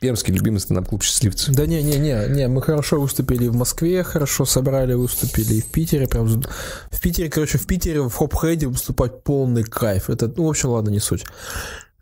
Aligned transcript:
Пермский 0.00 0.32
любимый 0.32 0.58
стендап-клуб 0.58 1.02
«Счастливцы». 1.02 1.52
Да 1.52 1.66
не, 1.66 1.82
не, 1.82 1.98
не, 1.98 2.28
не, 2.28 2.48
мы 2.48 2.62
хорошо 2.62 3.00
выступили 3.00 3.48
в 3.48 3.56
Москве, 3.56 4.04
хорошо 4.04 4.44
собрали, 4.44 4.94
выступили 4.94 5.54
и 5.54 5.60
в 5.60 5.66
Питере. 5.66 6.06
Прям 6.06 6.26
в 6.26 7.00
Питере, 7.00 7.28
короче, 7.28 7.58
в 7.58 7.66
Питере 7.66 8.02
в 8.02 8.14
Hophead 8.14 8.61
е 8.61 8.68
выступать 8.68 9.24
полный 9.24 9.64
кайф. 9.64 10.08
Это, 10.08 10.32
ну, 10.36 10.46
в 10.46 10.50
общем, 10.50 10.70
ладно, 10.70 10.90
не 10.90 11.00
суть. 11.00 11.24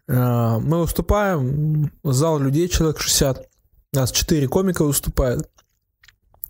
А, 0.09 0.59
мы 0.59 0.82
выступаем, 0.82 1.90
зал 2.04 2.38
людей, 2.38 2.69
человек 2.69 3.01
60. 3.01 3.48
У 3.94 3.97
нас 3.97 4.13
4 4.13 4.47
комика 4.49 4.85
выступают. 4.85 5.49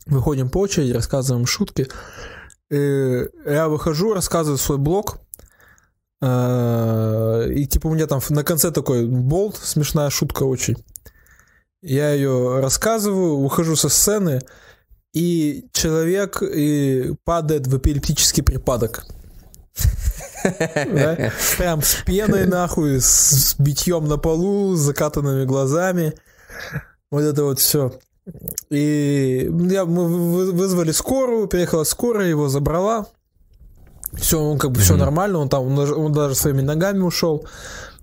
Выходим 0.07 0.49
по 0.51 0.59
очереди, 0.59 0.93
рассказываем 0.93 1.47
шутки. 1.47 1.89
И 2.71 3.29
я 3.47 3.69
выхожу, 3.69 4.15
рассказываю 4.15 4.59
свой 4.59 4.79
блок. 4.79 5.21
А, 6.21 7.45
и 7.47 7.67
типа 7.67 7.87
у 7.87 7.95
меня 7.95 8.09
там 8.09 8.21
на 8.31 8.43
конце 8.43 8.73
такой 8.73 9.07
болт, 9.07 9.57
смешная 9.57 10.11
шутка 10.11 10.43
очень. 10.43 10.77
Я 11.87 12.11
ее 12.11 12.59
рассказываю, 12.59 13.39
выхожу 13.39 13.77
со 13.77 13.89
сцены, 13.89 14.41
и 15.13 15.69
человек 15.73 16.43
и 16.43 17.15
падает 17.25 17.69
в 17.69 17.79
эпилептический 17.79 18.43
припадок. 18.43 19.07
Прям 21.59 21.83
с 21.83 22.03
пеной 22.05 22.47
нахуй, 22.47 23.01
с 23.01 23.55
битьем 23.61 24.09
на 24.09 24.19
полу, 24.19 24.75
с 24.75 24.81
закатанными 24.81 25.45
глазами. 25.45 26.15
Вот 27.13 27.23
это 27.23 27.45
вот 27.45 27.61
все. 27.61 27.93
И 28.69 29.49
я, 29.49 29.85
мы 29.85 30.51
вызвали 30.51 30.91
скорую, 30.91 31.47
приехала 31.47 31.85
скорая, 31.85 32.27
его 32.27 32.49
забрала. 32.49 33.07
Все, 34.15 34.41
он 34.41 34.59
как 34.59 34.73
бы 34.73 34.81
все 34.81 34.97
нормально, 34.97 35.39
он 35.39 35.49
там, 35.49 35.79
он 35.79 36.13
даже 36.13 36.35
своими 36.35 36.63
ногами 36.63 37.03
ушел. 37.03 37.47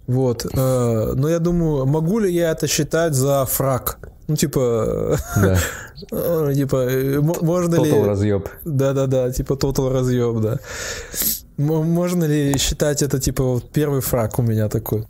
Вот. 0.08 0.46
Э, 0.46 1.14
но 1.16 1.30
я 1.30 1.40
думаю, 1.40 1.86
могу 1.86 2.20
ли 2.20 2.32
я 2.32 2.52
это 2.52 2.68
считать 2.68 3.14
за 3.14 3.46
фраг? 3.46 4.00
Ну, 4.28 4.36
типа... 4.36 5.18
Да. 5.36 5.58
Э, 6.12 6.52
типа, 6.54 6.76
э, 6.90 7.22
можно 7.22 7.76
ли... 7.76 7.90
Тотал 7.90 8.06
разъеб. 8.06 8.50
Да-да-да, 8.66 9.32
типа 9.32 9.56
тотал 9.56 9.90
разъеб, 9.90 10.42
да. 10.42 10.60
Можно 11.58 12.26
ли 12.26 12.58
считать 12.58 13.02
это, 13.02 13.20
типа, 13.20 13.44
вот 13.44 13.72
первый 13.72 14.02
фраг 14.02 14.38
у 14.38 14.42
меня 14.42 14.68
такой? 14.68 15.06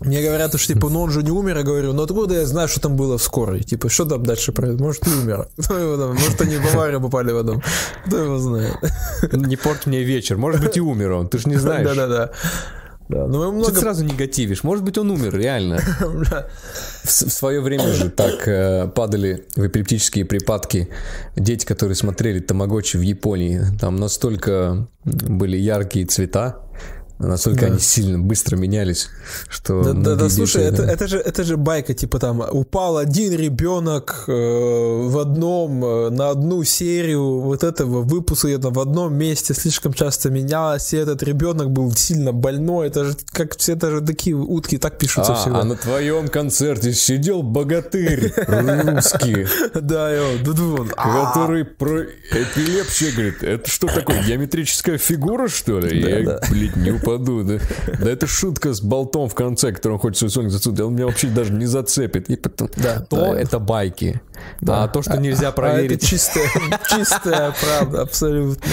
Мне 0.00 0.22
говорят, 0.22 0.58
что 0.58 0.74
типа, 0.74 0.88
ну 0.88 1.02
он 1.02 1.10
же 1.10 1.22
не 1.22 1.30
умер, 1.30 1.58
я 1.58 1.62
говорю, 1.62 1.92
ну 1.92 2.02
откуда 2.02 2.34
я 2.34 2.46
знаю, 2.46 2.68
что 2.68 2.80
там 2.80 2.96
было 2.96 3.18
в 3.18 3.22
скорой? 3.22 3.62
Типа, 3.62 3.90
что 3.90 4.06
там 4.06 4.24
дальше 4.24 4.50
произойдет? 4.50 4.80
Может, 4.80 5.06
не 5.06 5.12
умер. 5.12 5.48
Может, 5.68 6.40
они 6.40 6.56
в 6.56 6.74
аварию 6.74 7.02
попали 7.02 7.32
в 7.32 7.36
этом. 7.36 7.62
Кто 8.06 8.16
его 8.16 8.38
знает. 8.38 8.76
Не 9.32 9.56
порт 9.56 9.84
мне 9.84 10.02
вечер. 10.02 10.38
Может 10.38 10.62
быть, 10.64 10.78
и 10.78 10.80
умер 10.80 11.12
он. 11.12 11.28
Ты 11.28 11.38
же 11.38 11.48
не 11.50 11.56
знаешь. 11.58 11.86
Да-да-да. 11.86 12.30
Да, 13.10 13.26
мы 13.26 13.50
много... 13.50 13.72
Ты 13.72 13.80
сразу 13.80 14.04
негативишь. 14.04 14.62
Может 14.62 14.84
быть, 14.84 14.96
он 14.96 15.10
умер, 15.10 15.36
реально. 15.36 15.80
В, 17.02 17.10
свое 17.10 17.60
время 17.60 17.92
же 17.92 18.08
так 18.08 18.46
э, 18.46 18.86
падали 18.94 19.46
в 19.56 19.66
эпилептические 19.66 20.24
припадки 20.24 20.88
дети, 21.34 21.66
которые 21.66 21.96
смотрели 21.96 22.38
Тамагочи 22.38 22.98
в 22.98 23.00
Японии. 23.00 23.62
Там 23.80 23.96
настолько 23.96 24.86
были 25.04 25.56
яркие 25.56 26.06
цвета, 26.06 26.62
Настолько 27.20 27.60
да. 27.60 27.66
они 27.66 27.78
сильно 27.78 28.18
быстро 28.18 28.56
менялись, 28.56 29.10
что... 29.48 29.82
Да, 29.84 29.92
да, 29.92 30.14
да 30.16 30.30
слушай, 30.30 30.62
это, 30.62 30.84
это, 30.84 31.06
же, 31.06 31.18
это 31.18 31.44
же 31.44 31.58
байка, 31.58 31.92
типа 31.92 32.18
там 32.18 32.40
упал 32.50 32.96
один 32.96 33.34
ребенок 33.34 34.24
э, 34.26 34.32
в 34.32 35.18
одном, 35.18 35.84
э, 35.84 36.08
на 36.08 36.30
одну 36.30 36.64
серию 36.64 37.40
вот 37.40 37.62
этого 37.62 38.00
выпуска 38.00 38.48
в 38.58 38.80
одном 38.80 39.14
месте 39.14 39.52
слишком 39.52 39.92
часто 39.92 40.30
менялось, 40.30 40.94
и 40.94 40.96
этот 40.96 41.22
ребенок 41.22 41.70
был 41.70 41.92
сильно 41.92 42.32
больной, 42.32 42.86
это 42.86 43.04
же 43.04 43.16
как 43.32 43.58
все 43.58 43.74
это 43.74 43.90
же 43.90 44.00
такие 44.00 44.34
утки 44.34 44.78
так 44.78 44.96
пишутся 44.96 45.32
а, 45.32 45.36
всегда. 45.36 45.60
А 45.60 45.64
на 45.64 45.76
твоем 45.76 46.28
концерте 46.28 46.94
сидел 46.94 47.42
богатырь 47.42 48.32
русский. 48.46 49.46
Да, 49.80 50.10
который 50.44 51.64
про 51.64 52.02
эпилепсию 52.02 53.12
говорит, 53.12 53.42
это 53.42 53.70
что 53.70 53.88
такое, 53.88 54.22
геометрическая 54.22 54.98
фигура, 54.98 55.48
что 55.48 55.80
ли? 55.80 56.00
Я, 56.00 56.40
блядь, 56.50 56.76
не 56.76 56.92
упал 56.92 57.09
упаду, 57.14 57.42
да. 57.44 57.58
Да 58.00 58.10
это 58.10 58.26
шутка 58.26 58.72
с 58.72 58.80
болтом 58.80 59.28
в 59.28 59.34
конце, 59.34 59.72
который 59.72 59.94
он 59.94 59.98
хочет 59.98 60.18
свой 60.18 60.30
сольник 60.30 60.52
зацепить, 60.52 60.80
он 60.80 60.94
меня 60.94 61.06
вообще 61.06 61.28
даже 61.28 61.52
не 61.52 61.66
зацепит. 61.66 62.28
И 62.30 62.36
потом, 62.36 62.68
да, 62.76 63.00
то 63.00 63.16
да, 63.16 63.40
это 63.40 63.58
байки. 63.58 64.20
Да. 64.60 64.84
А 64.84 64.88
то, 64.88 65.02
что 65.02 65.16
нельзя 65.16 65.48
а, 65.48 65.52
проверить. 65.52 65.90
А 65.90 65.94
это 65.94 66.06
чистая, 66.06 66.48
чистая 66.88 67.54
правда, 67.60 68.02
абсолютно. 68.02 68.70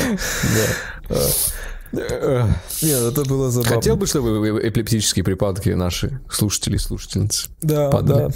Да. 1.09 2.47
Нет, 2.81 3.01
это 3.01 3.23
было 3.23 3.49
забавно. 3.49 3.75
Хотел 3.75 3.95
бы, 3.95 4.07
чтобы 4.07 4.59
эпилептические 4.61 5.23
припадки 5.23 5.69
наши 5.69 6.19
слушатели 6.29 6.75
и 6.75 6.79
слушательницы 6.79 7.49
да, 7.61 7.89
падали. 7.89 8.27
Да. 8.27 8.33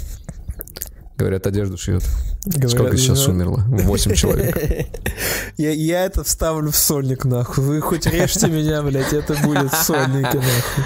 Говорят, 1.22 1.46
одежду 1.46 1.78
шьет. 1.78 2.02
Говорят, 2.44 2.70
Сколько 2.72 2.96
сейчас 2.96 3.24
да. 3.26 3.30
умерло? 3.30 3.64
Восемь 3.68 4.12
человек. 4.14 4.56
Я, 5.56 5.70
я 5.70 6.04
это 6.04 6.24
вставлю 6.24 6.72
в 6.72 6.76
сольник, 6.76 7.24
нахуй. 7.24 7.62
Вы 7.62 7.80
хоть 7.80 8.06
режьте 8.06 8.48
меня, 8.48 8.82
блядь, 8.82 9.12
это 9.12 9.34
будет 9.34 9.72
в 9.72 9.76
сольнике, 9.84 10.38
нахуй. 10.38 10.84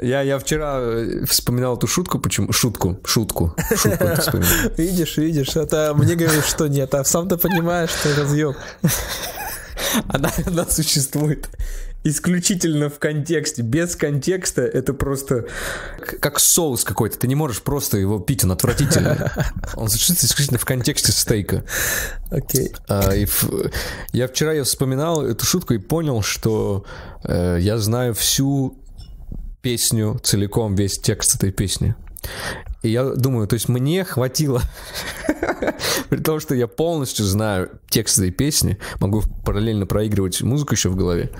Я, 0.00 0.22
я 0.22 0.38
вчера 0.38 0.78
э, 0.80 1.24
вспоминал 1.26 1.76
эту 1.76 1.86
шутку, 1.86 2.18
почему? 2.18 2.50
Шутку, 2.50 2.98
шутку, 3.04 3.54
шутку 3.76 4.38
Видишь, 4.78 5.18
видишь, 5.18 5.54
это 5.56 5.92
мне 5.94 6.14
говорят, 6.14 6.46
что 6.46 6.66
нет, 6.66 6.94
а 6.94 7.04
сам 7.04 7.28
ты 7.28 7.36
понимаешь, 7.36 7.90
что 7.90 8.16
разъем. 8.16 8.54
Она, 10.08 10.30
она 10.46 10.64
существует 10.64 11.50
исключительно 12.04 12.88
в 12.88 12.98
контексте. 12.98 13.62
Без 13.62 13.96
контекста 13.96 14.62
это 14.62 14.94
просто 14.94 15.46
как 16.20 16.38
соус 16.38 16.84
какой-то. 16.84 17.18
Ты 17.18 17.28
не 17.28 17.34
можешь 17.34 17.62
просто 17.62 17.98
его 17.98 18.18
пить, 18.18 18.44
он 18.44 18.52
отвратительный. 18.52 19.16
Он 19.74 19.88
существует 19.88 20.22
исключительно 20.24 20.58
в 20.58 20.64
контексте 20.64 21.12
стейка. 21.12 21.64
Окей. 22.30 22.72
А. 22.88 23.12
Я 24.12 24.28
вчера 24.28 24.52
я 24.52 24.64
вспоминал 24.64 25.24
эту 25.24 25.44
шутку 25.44 25.74
и 25.74 25.78
понял, 25.78 26.22
что 26.22 26.84
э, 27.24 27.58
я 27.60 27.78
знаю 27.78 28.14
всю 28.14 28.78
песню 29.62 30.18
целиком, 30.22 30.74
весь 30.74 30.98
текст 30.98 31.36
этой 31.36 31.52
песни. 31.52 31.94
И 32.82 32.90
я 32.90 33.04
думаю, 33.04 33.48
то 33.48 33.54
есть 33.54 33.68
мне 33.68 34.04
хватило, 34.04 34.62
при 36.10 36.18
том, 36.18 36.38
что 36.38 36.54
я 36.54 36.66
полностью 36.68 37.24
знаю 37.24 37.70
текст 37.88 38.18
этой 38.18 38.30
песни, 38.30 38.78
могу 39.00 39.22
параллельно 39.44 39.86
проигрывать 39.86 40.40
музыку 40.42 40.74
еще 40.74 40.88
в 40.88 40.96
голове, 40.96 41.30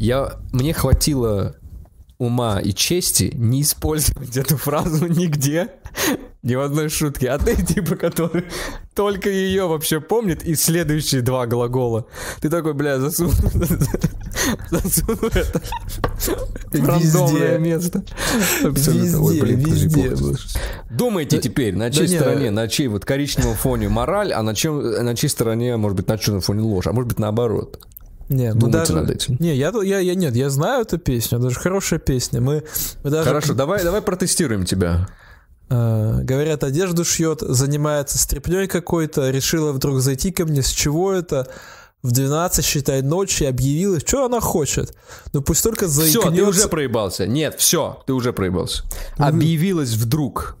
я, 0.00 0.38
мне 0.52 0.72
хватило 0.72 1.56
ума 2.18 2.60
и 2.60 2.72
чести 2.72 3.32
не 3.34 3.62
использовать 3.62 4.36
эту 4.36 4.56
фразу 4.56 5.06
нигде, 5.06 5.68
ни 6.42 6.54
в 6.54 6.60
одной 6.60 6.88
шутке. 6.88 7.28
А 7.28 7.38
ты 7.38 7.54
типа, 7.54 7.96
который 7.96 8.44
только 8.94 9.28
ее 9.28 9.66
вообще 9.66 10.00
помнит 10.00 10.42
и 10.42 10.54
следующие 10.54 11.20
два 11.20 11.46
глагола. 11.46 12.06
Ты 12.40 12.48
такой, 12.48 12.72
бля, 12.72 12.98
засуну, 12.98 13.32
засуну 14.70 15.28
это 15.34 15.60
в 16.72 16.86
рандомное 16.86 17.58
место. 17.58 18.02
Ой, 18.62 19.40
блин, 19.40 19.60
везде. 19.60 20.16
Думайте 20.90 21.38
теперь, 21.38 21.76
на 21.76 21.90
чьей 21.90 22.08
стороне, 22.08 22.44
не, 22.44 22.50
на 22.50 22.68
чьей 22.68 22.88
вот 22.88 23.04
коричневом 23.04 23.54
фоне 23.54 23.90
мораль, 23.90 24.32
а 24.32 24.42
на, 24.42 24.54
чем, 24.54 24.80
на 24.80 25.14
чьей 25.14 25.28
стороне, 25.28 25.76
может 25.76 25.96
быть, 25.96 26.08
на 26.08 26.16
черном 26.16 26.40
фоне 26.40 26.62
ложь, 26.62 26.86
а 26.86 26.92
может 26.92 27.08
быть, 27.08 27.18
наоборот. 27.18 27.78
Нет, 28.30 28.56
Думайте 28.56 28.78
даже, 28.78 28.94
над 28.94 29.10
этим. 29.10 29.36
Не, 29.40 29.56
я, 29.56 29.72
я, 29.82 29.98
я, 29.98 30.14
нет, 30.14 30.36
я 30.36 30.50
знаю 30.50 30.82
эту 30.82 30.98
песню, 30.98 31.40
даже 31.40 31.56
хорошая 31.56 31.98
песня. 31.98 32.40
Мы, 32.40 32.62
мы 33.02 33.10
даже... 33.10 33.28
Хорошо, 33.28 33.54
давай, 33.54 33.82
давай 33.82 34.02
протестируем 34.02 34.64
тебя. 34.64 35.08
Э, 35.68 36.20
говорят, 36.22 36.62
одежду 36.62 37.04
шьет, 37.04 37.40
занимается 37.40 38.18
стряпней 38.18 38.68
какой-то, 38.68 39.30
решила 39.30 39.72
вдруг 39.72 39.98
зайти 40.00 40.30
ко 40.30 40.46
мне, 40.46 40.62
с 40.62 40.70
чего 40.70 41.12
это? 41.12 41.48
В 42.02 42.12
12, 42.12 42.64
считай, 42.64 43.02
ночи 43.02 43.42
объявилась, 43.42 44.04
что 44.06 44.24
она 44.24 44.40
хочет. 44.40 44.94
Ну 45.32 45.42
пусть 45.42 45.64
только 45.64 45.88
заикнется. 45.88 46.30
Все, 46.30 46.36
ты 46.36 46.44
уже 46.44 46.68
проебался. 46.68 47.26
Нет, 47.26 47.56
все, 47.58 48.00
ты 48.06 48.12
уже 48.12 48.32
проебался. 48.32 48.84
Объявилась 49.18 49.94
вдруг 49.94 50.56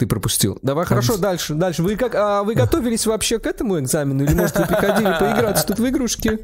ты 0.00 0.06
пропустил. 0.06 0.58
Давай, 0.62 0.86
хорошо, 0.86 1.18
дальше, 1.18 1.52
дальше. 1.52 1.82
Вы 1.82 1.94
как, 1.96 2.14
а 2.14 2.42
вы 2.42 2.54
готовились 2.54 3.04
вообще 3.04 3.38
к 3.38 3.46
этому 3.46 3.78
экзамену? 3.78 4.24
Или, 4.24 4.32
может, 4.32 4.56
вы 4.56 4.64
приходили 4.64 5.14
поиграться 5.20 5.66
тут 5.66 5.78
в 5.78 5.86
игрушки? 5.86 6.38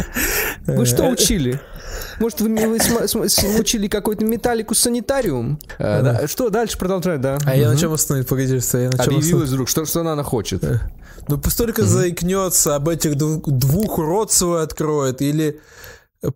Вы 0.66 0.84
что 0.86 1.08
учили? 1.08 1.60
Может, 2.20 2.40
вы, 2.42 2.48
вы 2.48 3.60
учили 3.60 3.88
какой-то 3.88 4.24
металлику 4.24 4.74
санитариум? 4.74 5.58
А, 5.78 6.02
да. 6.02 6.28
Что 6.28 6.50
дальше 6.50 6.78
продолжать, 6.78 7.20
да? 7.20 7.38
А 7.44 7.50
угу. 7.50 7.58
я 7.58 7.70
на 7.70 7.76
чем 7.76 7.92
остановить? 7.92 8.28
Погоди, 8.28 8.60
что 8.60 8.78
я 8.78 8.90
на 8.90 8.98
чем 8.98 9.16
Объявилась 9.16 9.48
вдруг, 9.48 9.68
что, 9.68 9.84
что 9.84 10.00
она 10.00 10.22
хочет? 10.22 10.62
Э, 10.62 10.80
ну, 11.28 11.38
пусть 11.38 11.56
только 11.56 11.80
угу. 11.80 11.88
заикнется, 11.88 12.76
об 12.76 12.88
этих 12.88 13.16
двух, 13.16 13.98
рот 13.98 14.32
свой 14.32 14.62
откроет, 14.62 15.22
или 15.22 15.60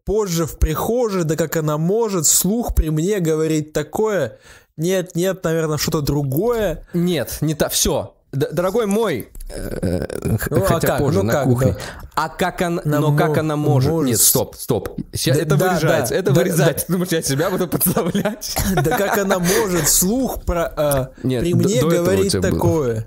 позже 0.04 0.46
в 0.46 0.58
прихожей, 0.58 1.24
да 1.24 1.36
как 1.36 1.56
она 1.56 1.78
может, 1.78 2.26
слух 2.26 2.74
при 2.74 2.88
мне 2.88 3.20
говорить 3.20 3.72
такое, 3.72 4.38
нет, 4.76 5.14
нет, 5.14 5.44
наверное, 5.44 5.78
что-то 5.78 6.00
другое. 6.00 6.86
Нет, 6.92 7.38
не 7.40 7.54
так. 7.54 7.72
Все. 7.72 8.14
Дорогой 8.32 8.86
мой, 8.86 9.28
э, 9.48 10.06
ну, 10.50 10.64
а 10.64 10.66
хотя 10.66 10.96
а 10.96 10.98
позже 10.98 11.18
ну, 11.18 11.26
на 11.26 11.32
как, 11.32 11.44
кухне. 11.44 11.72
Да. 11.72 11.78
А 12.16 12.28
как 12.28 12.62
она, 12.62 12.82
Она 12.84 12.98
но 12.98 13.16
как 13.16 13.38
она 13.38 13.54
может? 13.54 13.92
может. 13.92 14.10
Нет, 14.10 14.20
стоп, 14.20 14.56
стоп. 14.56 14.98
Ща- 15.14 15.34
Да, 15.34 15.40
это 15.40 15.56
да, 15.56 15.68
вырезается, 15.68 16.14
да, 16.14 16.20
это 16.20 16.32
да, 16.32 16.40
вырезается. 16.40 16.86
Ты 16.86 16.92
думаешь, 16.92 17.12
я 17.12 17.22
себя 17.22 17.50
буду 17.50 17.68
подставлять? 17.68 18.56
Да 18.74 18.98
как 18.98 19.18
она 19.18 19.38
может 19.38 19.84
вслух 19.84 20.42
про, 20.42 20.64
а, 20.76 21.10
Нет, 21.22 21.42
при 21.42 21.54
мне 21.54 21.80
говорить 21.80 22.32
такое? 22.40 23.06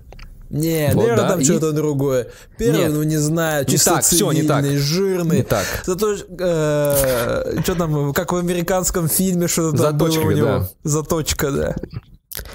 Не, 0.50 0.88
Вот, 0.94 1.02
наверное, 1.02 1.24
да, 1.24 1.30
там 1.30 1.40
и- 1.40 1.44
что-то 1.44 1.72
другое. 1.74 2.28
Первый, 2.58 2.78
Нет, 2.80 2.94
ну 2.94 3.04
не 3.04 3.18
знаю, 3.18 3.66
не 3.66 3.72
чисто 3.72 3.96
так, 3.96 4.04
всё 4.04 4.32
не 4.32 4.44
так. 4.44 4.66
жирный. 4.66 5.38
Не 5.38 5.44
так. 5.44 5.66
Зато, 5.86 6.16
что 6.16 7.76
там, 7.78 8.14
как 8.14 8.32
в 8.32 8.36
американском 8.38 9.08
фильме, 9.10 9.48
что-то 9.48 9.78
там 9.78 9.98
было 9.98 10.10
Заточка, 10.10 10.28
у 10.28 10.32
него. 10.32 10.48
да. 10.48 10.70
Заточка, 10.84 11.52
да. 11.52 11.76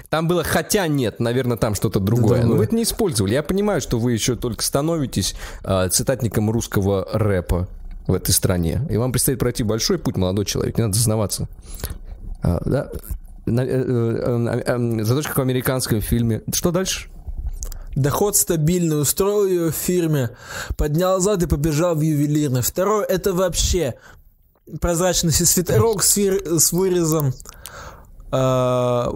Там 0.09 0.29
было 0.29 0.45
хотя 0.45 0.87
нет, 0.87 1.19
наверное, 1.21 1.57
там 1.57 1.75
что-то 1.75 1.99
другое. 2.01 2.39
другое. 2.39 2.47
Но 2.47 2.55
вы 2.57 2.65
это 2.65 2.75
не 2.77 2.85
использовали. 2.85 3.35
Я 3.35 3.43
понимаю, 3.43 3.81
что 3.81 3.99
вы 3.99 4.13
еще 4.13 4.37
только 4.37 4.63
становитесь 4.63 5.35
а, 5.65 5.89
цитатником 5.89 6.51
русского 6.51 7.09
рэпа 7.13 7.69
в 8.07 8.15
этой 8.15 8.31
стране. 8.31 8.87
И 8.91 8.97
вам 8.97 9.11
предстоит 9.13 9.39
пройти 9.39 9.65
большой 9.65 9.99
путь, 9.99 10.17
молодой 10.17 10.45
человек. 10.45 10.79
Не 10.79 10.85
надо 10.85 10.95
зазнаваться. 10.97 11.49
А, 12.43 12.63
да? 12.65 12.91
Э, 13.47 13.51
э, 13.51 14.63
э, 14.67 15.01
э, 15.01 15.05
Заточка 15.05 15.39
в 15.39 15.43
американском 15.43 16.01
фильме. 16.01 16.43
Что 16.53 16.71
дальше? 16.71 17.09
Доход 17.95 18.37
стабильный, 18.37 19.01
устроил 19.01 19.47
ее 19.47 19.71
в 19.71 19.75
фирме, 19.75 20.31
поднял 20.77 21.21
зад 21.21 21.43
и 21.43 21.47
побежал 21.47 21.95
в 21.95 22.01
ювелирный. 22.01 22.63
Второй, 22.63 23.05
это 23.05 23.33
вообще 23.35 23.95
прозрачный 24.81 25.33
свитерок 25.33 26.03
с, 26.03 26.17
вир- 26.17 26.59
с 26.59 26.73
вырезом. 26.73 27.33
а, 28.31 29.13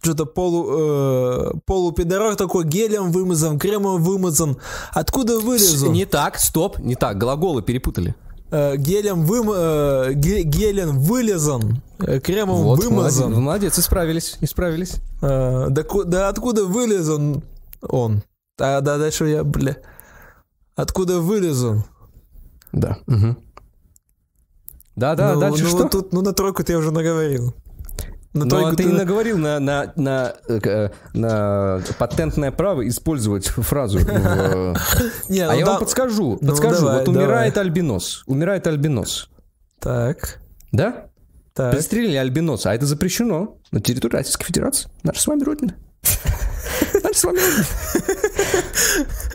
что-то 0.00 0.26
полу, 0.26 0.66
э, 0.70 1.50
полупидорок 1.66 2.36
такой, 2.36 2.64
гелем 2.64 3.10
вымазан, 3.10 3.58
кремом 3.58 4.02
вымазан. 4.02 4.56
Откуда 4.92 5.40
вылез 5.40 5.82
он? 5.82 5.92
Не 5.92 6.06
так, 6.06 6.38
стоп, 6.38 6.78
не 6.78 6.94
так. 6.94 7.18
Глаголы 7.18 7.62
перепутали. 7.62 8.14
Э, 8.50 8.76
гелем 8.76 9.26
вым, 9.26 9.50
э, 9.52 10.12
ге- 10.14 10.44
гелем 10.44 11.00
вылезан, 11.00 11.82
э, 11.98 12.20
кремом 12.20 12.62
Вот, 12.62 12.82
вымазан. 12.82 13.24
молодец, 13.32 13.44
молодец, 13.44 13.78
исправились, 13.80 14.36
исправились. 14.40 14.94
Э, 15.20 15.66
да, 15.68 15.82
да 16.06 16.28
откуда 16.28 16.64
вылез 16.64 17.08
он? 17.82 18.22
А, 18.60 18.80
да, 18.80 18.98
дальше 18.98 19.26
я, 19.26 19.44
бля. 19.44 19.76
Откуда 20.76 21.20
вылез 21.20 21.62
он? 21.62 21.84
Да. 22.72 22.98
мгм. 23.06 23.38
Да, 24.96 25.14
да, 25.14 25.34
ну, 25.34 25.40
дальше 25.40 25.62
ну, 25.64 25.68
что? 25.68 25.78
вот 25.78 25.90
тут, 25.92 26.12
ну, 26.12 26.22
на 26.22 26.32
тройку 26.32 26.64
ты 26.64 26.76
уже 26.76 26.90
наговорил. 26.90 27.54
На 28.34 28.44
Ну, 28.44 28.50
тройку 28.50 28.68
а 28.68 28.70
ты 28.72 28.82
ты- 28.82 28.88
не 28.90 28.92
наговорил 28.96 29.38
на, 29.38 29.58
на, 29.60 29.92
на, 29.96 30.34
э, 30.48 30.58
э, 30.62 30.90
на 31.14 31.80
патентное 31.98 32.50
право 32.50 32.86
использовать 32.86 33.46
фразу. 33.46 33.98
э, 34.00 34.04
А 34.74 34.74
ну 35.28 35.34
я 35.34 35.66
вам 35.66 35.78
подскажу, 35.78 36.38
Ну, 36.40 36.48
подскажу. 36.48 36.84
Вот 36.86 37.08
умирает 37.08 37.56
альбинос. 37.56 38.24
Умирает 38.26 38.66
альбинос. 38.66 39.30
Так, 39.80 40.40
Да? 40.72 41.06
так. 41.54 41.72
Пристрелили 41.72 42.16
альбиноса, 42.16 42.70
а 42.70 42.74
это 42.74 42.84
запрещено 42.86 43.56
на 43.70 43.80
территории 43.80 44.16
Российской 44.16 44.44
Федерации. 44.46 44.90
Наша 45.04 45.20
с 45.22 45.26
вами 45.26 45.42
родина. 45.44 45.76
Наша 47.02 47.18
с 47.18 47.24
вами. 47.24 47.40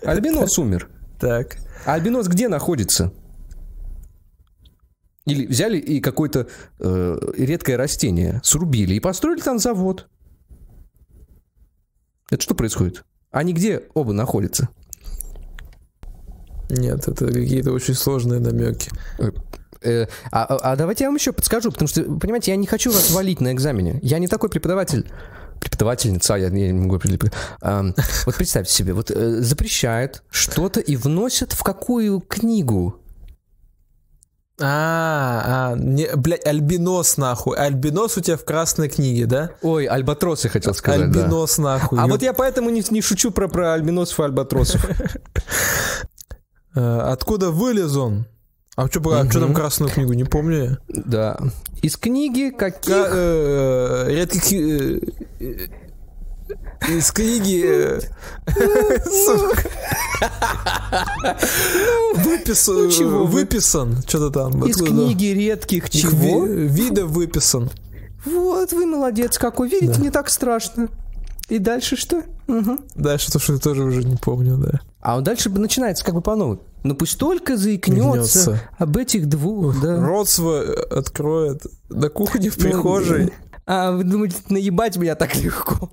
Альбинос 0.06 0.58
умер. 0.58 0.90
Так. 1.20 1.58
А 1.86 1.94
альбинос 1.94 2.28
где 2.28 2.48
находится? 2.48 3.12
Или 5.26 5.46
взяли 5.48 5.78
и 5.78 6.02
какое-то 6.02 6.48
э, 6.80 7.18
редкое 7.38 7.78
растение, 7.78 8.42
срубили 8.44 8.96
и 8.96 9.00
построили 9.00 9.40
там 9.42 9.58
завод. 9.58 10.08
Это 12.30 12.42
что 12.42 12.56
происходит? 12.56 13.06
Они 13.32 13.54
где 13.54 13.84
оба 13.94 14.12
находятся? 14.12 14.68
Нет, 16.70 17.08
это 17.08 17.28
какие-то 17.28 17.72
очень 17.72 17.94
сложные 17.94 18.40
намеки. 18.42 18.90
Э, 19.82 20.08
а, 20.32 20.44
а- 20.44 20.72
а 20.72 20.76
давайте 20.76 21.04
я 21.04 21.10
вам 21.10 21.16
еще 21.16 21.32
подскажу, 21.32 21.72
потому 21.72 21.88
что, 21.88 22.04
понимаете, 22.04 22.52
я 22.52 22.58
не 22.58 22.68
хочу 22.68 22.92
вас 22.92 23.12
валить 23.12 23.40
на 23.42 23.52
экзамене. 23.54 24.00
Я 24.02 24.20
не 24.20 24.28
такой 24.28 24.50
преподаватель. 24.50 25.10
Преподавательница, 25.64 26.36
я, 26.36 26.48
я 26.48 26.50
не 26.50 26.74
могу 26.74 26.98
определить. 26.98 27.32
Ам, 27.62 27.96
вот 28.26 28.36
представьте 28.36 28.74
себе, 28.74 28.94
вот 28.94 29.10
э, 29.12 29.42
запрещает 29.42 30.24
что-то 30.30 30.82
и 30.82 30.98
вносят 30.98 31.54
в 31.54 31.64
какую 31.64 32.20
книгу? 32.20 33.00
А, 34.62 35.72
а, 35.72 35.76
не, 35.78 36.08
блядь, 36.16 36.46
альбинос 36.46 37.18
нахуй. 37.18 37.58
Альбинос 37.58 38.18
у 38.18 38.22
тебя 38.22 38.38
в 38.38 38.46
красной 38.46 38.88
книге, 38.88 39.26
да? 39.26 39.52
Ой, 39.62 39.86
альбатрос 39.86 40.44
я 40.44 40.50
хотел 40.50 40.74
сказать, 40.74 41.10
да. 41.12 41.22
альбинос 41.22 41.58
нахуй. 41.58 42.00
А 42.00 42.08
вот 42.08 42.22
я 42.22 42.34
поэтому 42.34 42.70
не, 42.70 42.84
не 42.92 43.02
шучу 43.02 43.32
про, 43.32 43.48
про 43.48 43.74
альбиносов 43.74 44.20
и 44.20 44.24
альбатросов. 44.24 44.86
Э, 46.76 47.12
Откуда 47.12 47.52
вылез 47.52 47.96
он? 47.96 48.26
А 48.76 48.88
что 48.90 49.00
там 49.02 49.28
Мгм. 49.28 49.54
красную 49.54 49.92
книгу, 49.92 50.14
не 50.14 50.24
помню. 50.24 50.78
Да. 50.88 51.38
Из 51.84 51.96
книги 51.96 52.50
Ка- 52.50 52.72
каких... 52.72 52.94
э, 52.96 54.06
редких... 54.10 54.52
э, 54.52 55.00
э, 55.40 55.68
Из 56.98 57.12
книги... 57.12 57.64
э. 57.66 58.00
Выписан... 62.16 62.76
ну 62.76 62.90
чего 62.92 63.20
вы? 63.26 63.28
Выписан. 63.28 63.98
Что-то 64.08 64.30
там. 64.32 64.66
Из 64.66 64.78
книги 64.78 65.26
редких 65.28 65.86
Их 65.86 65.90
чего? 65.92 66.46
ви- 66.46 66.68
Вида 66.68 67.06
выписан. 67.06 67.70
Вот 68.26 68.72
вы 68.72 68.86
молодец 68.86 69.38
какой. 69.38 69.70
Видите, 69.70 70.02
не 70.02 70.10
так 70.10 70.30
страшно. 70.30 70.88
И 71.54 71.60
дальше 71.60 71.96
что? 71.96 72.24
Мгм. 72.48 72.80
Дальше 72.96 73.32
то, 73.32 73.38
что 73.38 73.54
я 73.54 73.60
тоже 73.60 73.84
уже 73.84 74.04
не 74.04 74.16
помню, 74.16 74.58
да. 74.58 74.80
А 75.02 75.18
он 75.18 75.24
дальше 75.24 75.52
бы 75.52 75.60
начинается 75.60 76.04
как 76.04 76.16
бы 76.16 76.22
по 76.22 76.36
новой. 76.36 76.58
Ну 76.82 76.96
пусть 76.96 77.20
только 77.20 77.58
заикнется 77.58 78.40
Заикнется. 78.40 78.70
об 78.80 78.98
этих 78.98 79.28
двух, 79.30 79.80
да. 79.80 80.04
Рот 80.04 80.28
свой 80.28 80.74
откроет 80.74 81.62
на 81.90 82.10
кухне 82.10 82.50
в 82.50 82.58
Ну, 82.58 82.64
прихожей. 82.64 83.34
А 83.68 83.92
вы 83.92 84.04
думаете, 84.04 84.38
наебать 84.50 84.98
меня 84.98 85.14
так 85.14 85.36
легко? 85.36 85.92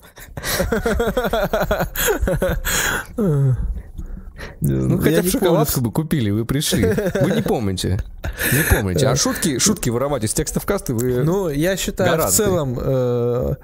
Ну, 4.63 4.99
хотя 4.99 5.23
бы 5.23 5.29
шоколадку 5.29 5.83
бы 5.83 5.93
купили, 5.93 6.31
вы 6.31 6.47
пришли. 6.47 6.95
Вы 7.21 7.33
не 7.33 7.43
помните. 7.43 8.03
Не 8.53 8.63
помните. 8.75 9.07
А 9.07 9.15
шутки, 9.15 9.59
шутки 9.59 9.91
воровать 9.91 10.25
из 10.25 10.33
текстов 10.33 10.65
касты 10.65 10.95
вы... 10.95 11.23
Ну, 11.23 11.51
я 11.51 11.77
считаю, 11.77 12.27
в 12.27 12.31
целом, 12.31 12.79
э, 12.81 12.83
э, 12.83 13.55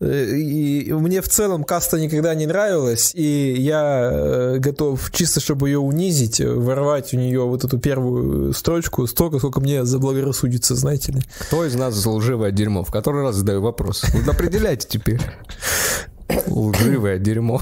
и 0.00 0.92
мне 0.92 1.20
в 1.20 1.28
целом 1.28 1.64
каста 1.64 1.98
никогда 1.98 2.34
не 2.34 2.46
нравилась, 2.46 3.12
и 3.14 3.54
я 3.58 4.10
э, 4.12 4.58
готов 4.58 5.10
чисто, 5.12 5.40
чтобы 5.40 5.68
ее 5.68 5.80
унизить, 5.80 6.40
ворвать 6.40 7.12
у 7.14 7.16
нее 7.16 7.44
вот 7.44 7.64
эту 7.64 7.78
первую 7.78 8.52
строчку 8.52 9.06
столько, 9.08 9.38
сколько 9.38 9.60
мне 9.60 9.84
заблагорассудится, 9.84 10.76
знаете 10.76 11.12
ли. 11.12 11.22
Кто 11.40 11.64
из 11.64 11.74
нас 11.74 12.06
лживое 12.06 12.52
дерьмо? 12.52 12.84
В 12.84 12.92
который 12.92 13.22
раз 13.22 13.36
задаю 13.36 13.60
вопрос. 13.60 14.04
Вы 14.12 14.30
определяйте 14.30 14.86
теперь. 14.88 15.20
Лживое 16.46 17.18
дерьмо. 17.18 17.60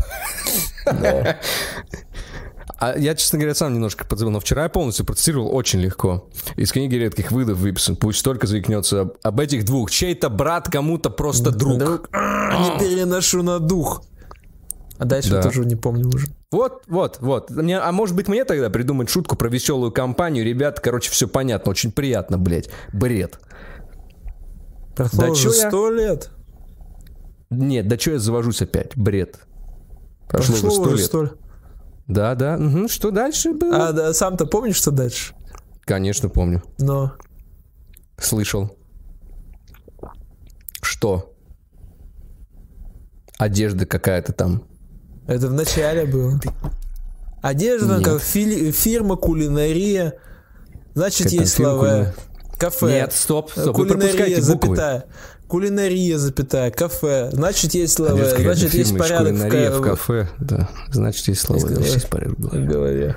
А 2.78 2.96
я, 2.98 3.14
честно 3.14 3.38
говоря, 3.38 3.54
сам 3.54 3.72
немножко 3.72 4.04
подзабыл, 4.04 4.32
но 4.32 4.40
вчера 4.40 4.64
я 4.64 4.68
полностью 4.68 5.06
процитировал 5.06 5.54
очень 5.54 5.80
легко. 5.80 6.28
Из 6.56 6.72
книги 6.72 6.94
редких 6.96 7.32
выдов 7.32 7.58
выписан. 7.58 7.96
Пусть 7.96 8.22
только 8.22 8.46
заикнется 8.46 9.00
об, 9.02 9.12
об 9.22 9.40
этих 9.40 9.64
двух. 9.64 9.90
Чей-то 9.90 10.28
брат, 10.28 10.68
кому-то 10.70 11.08
просто 11.08 11.50
друг. 11.52 11.80
Не 12.12 12.78
переношу 12.78 13.42
на 13.42 13.60
дух. 13.60 14.02
А 14.98 15.04
дальше 15.04 15.30
Да. 15.30 15.36
я 15.38 15.42
тоже 15.42 15.64
не 15.64 15.76
помню 15.76 16.08
уже. 16.08 16.28
Вот, 16.50 16.82
вот, 16.86 17.18
вот. 17.20 17.50
Мне, 17.50 17.78
а 17.78 17.92
может 17.92 18.14
быть 18.16 18.28
мне 18.28 18.44
тогда 18.44 18.70
придумать 18.70 19.10
шутку 19.10 19.36
про 19.36 19.48
веселую 19.48 19.90
компанию? 19.92 20.44
Ребят, 20.44 20.80
короче, 20.80 21.10
все 21.10 21.28
понятно. 21.28 21.70
Очень 21.70 21.92
приятно, 21.92 22.38
блядь. 22.38 22.70
Бред. 22.92 23.38
Прошло 24.94 25.20
Да 25.24 25.30
уже 25.30 25.50
сто 25.50 25.90
лет. 25.90 26.30
Нет, 27.50 27.88
да 27.88 27.98
что 27.98 28.12
я 28.12 28.18
завожусь 28.18 28.62
опять? 28.62 28.96
Бред. 28.96 29.38
Прошло, 30.28 30.56
Прошло 30.56 30.68
уже 30.68 30.76
сто 30.82 30.90
лет. 30.96 31.04
сто 31.06 31.22
лет. 31.24 31.32
Да, 32.06 32.34
да. 32.34 32.56
Мгм. 32.56 32.88
Что 32.88 33.10
дальше 33.10 33.52
было? 33.52 33.88
А 33.88 33.92
да, 33.92 34.14
сам-то 34.14 34.46
помнишь, 34.46 34.76
что 34.76 34.90
дальше? 34.90 35.34
Конечно, 35.84 36.28
помню. 36.28 36.62
Но 36.78 37.12
Слышал. 38.18 38.76
Что? 40.82 41.32
Одежда 43.38 43.84
какая-то 43.86 44.32
там. 44.32 44.62
это 45.26 45.48
в 45.48 45.52
начале 45.52 46.06
было. 46.06 46.40
Одежда, 47.42 47.96
Нет. 47.98 48.04
как 48.04 48.22
фили- 48.22 48.70
фирма, 48.70 49.16
кулинария. 49.16 50.14
Значит, 50.94 51.24
Какая 51.26 51.40
есть 51.40 51.52
слова. 51.54 52.14
Кафе. 52.58 52.86
Нет, 52.86 53.12
стоп, 53.12 53.50
стоп. 53.50 53.76
Вы 53.76 53.84
Кулинария, 53.86 54.00
пропускаете 54.12 54.52
буквы. 54.52 54.76
запятая. 54.76 55.04
Кулинария, 55.48 56.18
запятая, 56.18 56.70
кафе. 56.70 57.30
Значит, 57.32 57.74
есть 57.74 57.94
слова. 57.94 58.14
Одежда, 58.14 58.42
Значит, 58.42 58.74
есть 58.74 58.98
порядок 58.98 59.34
в, 59.34 59.38
кулинария 59.38 59.70
в 59.70 59.80
ка- 59.80 59.90
кафе. 59.90 60.28
Да, 60.40 60.68
значит, 60.90 61.28
есть 61.28 61.40
слова. 61.42 61.60
Есть 61.60 61.74
Значит, 61.74 61.94
есть 61.94 62.08
порядок 62.10 62.38
в 62.38 62.42
голове. 62.42 62.64
в 62.64 62.68
голове. 62.68 63.16